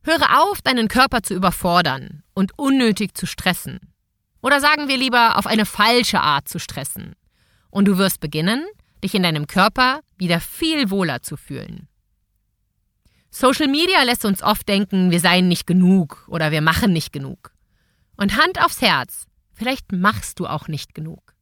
Höre 0.03 0.41
auf, 0.41 0.61
deinen 0.61 0.87
Körper 0.87 1.23
zu 1.23 1.33
überfordern 1.33 2.23
und 2.33 2.57
unnötig 2.57 3.15
zu 3.15 3.25
stressen. 3.25 3.92
Oder 4.43 4.59
sagen 4.59 4.87
wir 4.87 4.97
lieber, 4.97 5.37
auf 5.39 5.47
eine 5.47 5.65
falsche 5.65 6.21
Art 6.21 6.47
zu 6.47 6.59
stressen. 6.59 7.15
Und 7.71 7.85
du 7.85 7.97
wirst 7.97 8.19
beginnen, 8.19 8.63
dich 9.03 9.15
in 9.15 9.23
deinem 9.23 9.47
Körper 9.47 10.01
wieder 10.17 10.39
viel 10.39 10.91
wohler 10.91 11.23
zu 11.23 11.37
fühlen. 11.37 11.87
Social 13.31 13.67
Media 13.67 14.03
lässt 14.03 14.25
uns 14.25 14.43
oft 14.43 14.69
denken, 14.69 15.09
wir 15.09 15.19
seien 15.19 15.47
nicht 15.47 15.65
genug 15.65 16.23
oder 16.27 16.51
wir 16.51 16.61
machen 16.61 16.93
nicht 16.93 17.11
genug. 17.11 17.51
Und 18.15 18.37
Hand 18.37 18.63
aufs 18.63 18.79
Herz, 18.81 19.25
Vielleicht 19.53 19.91
machst 19.91 20.39
du 20.39 20.47
auch 20.47 20.67
nicht 20.67 20.93
genug. 20.93 21.33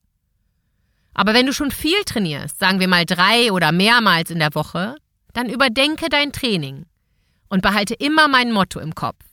Aber 1.13 1.33
wenn 1.33 1.45
du 1.45 1.53
schon 1.53 1.71
viel 1.71 2.03
trainierst, 2.05 2.59
sagen 2.59 2.79
wir 2.79 2.87
mal 2.87 3.05
drei 3.05 3.51
oder 3.51 3.71
mehrmals 3.71 4.29
in 4.29 4.39
der 4.39 4.53
Woche, 4.53 4.95
dann 5.33 5.49
überdenke 5.49 6.07
dein 6.09 6.31
Training 6.31 6.85
und 7.49 7.61
behalte 7.61 7.93
immer 7.95 8.27
mein 8.27 8.51
Motto 8.51 8.79
im 8.79 8.95
Kopf. 8.95 9.23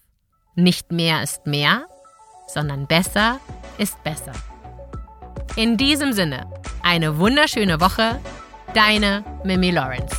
Nicht 0.55 0.91
mehr 0.91 1.23
ist 1.23 1.47
mehr, 1.47 1.87
sondern 2.49 2.87
besser 2.87 3.39
ist 3.79 4.03
besser. 4.03 4.33
In 5.57 5.77
diesem 5.77 6.13
Sinne, 6.13 6.47
eine 6.83 7.19
wunderschöne 7.19 7.81
Woche, 7.81 8.19
deine 8.75 9.25
Mimi 9.45 9.71
Lawrence. 9.71 10.17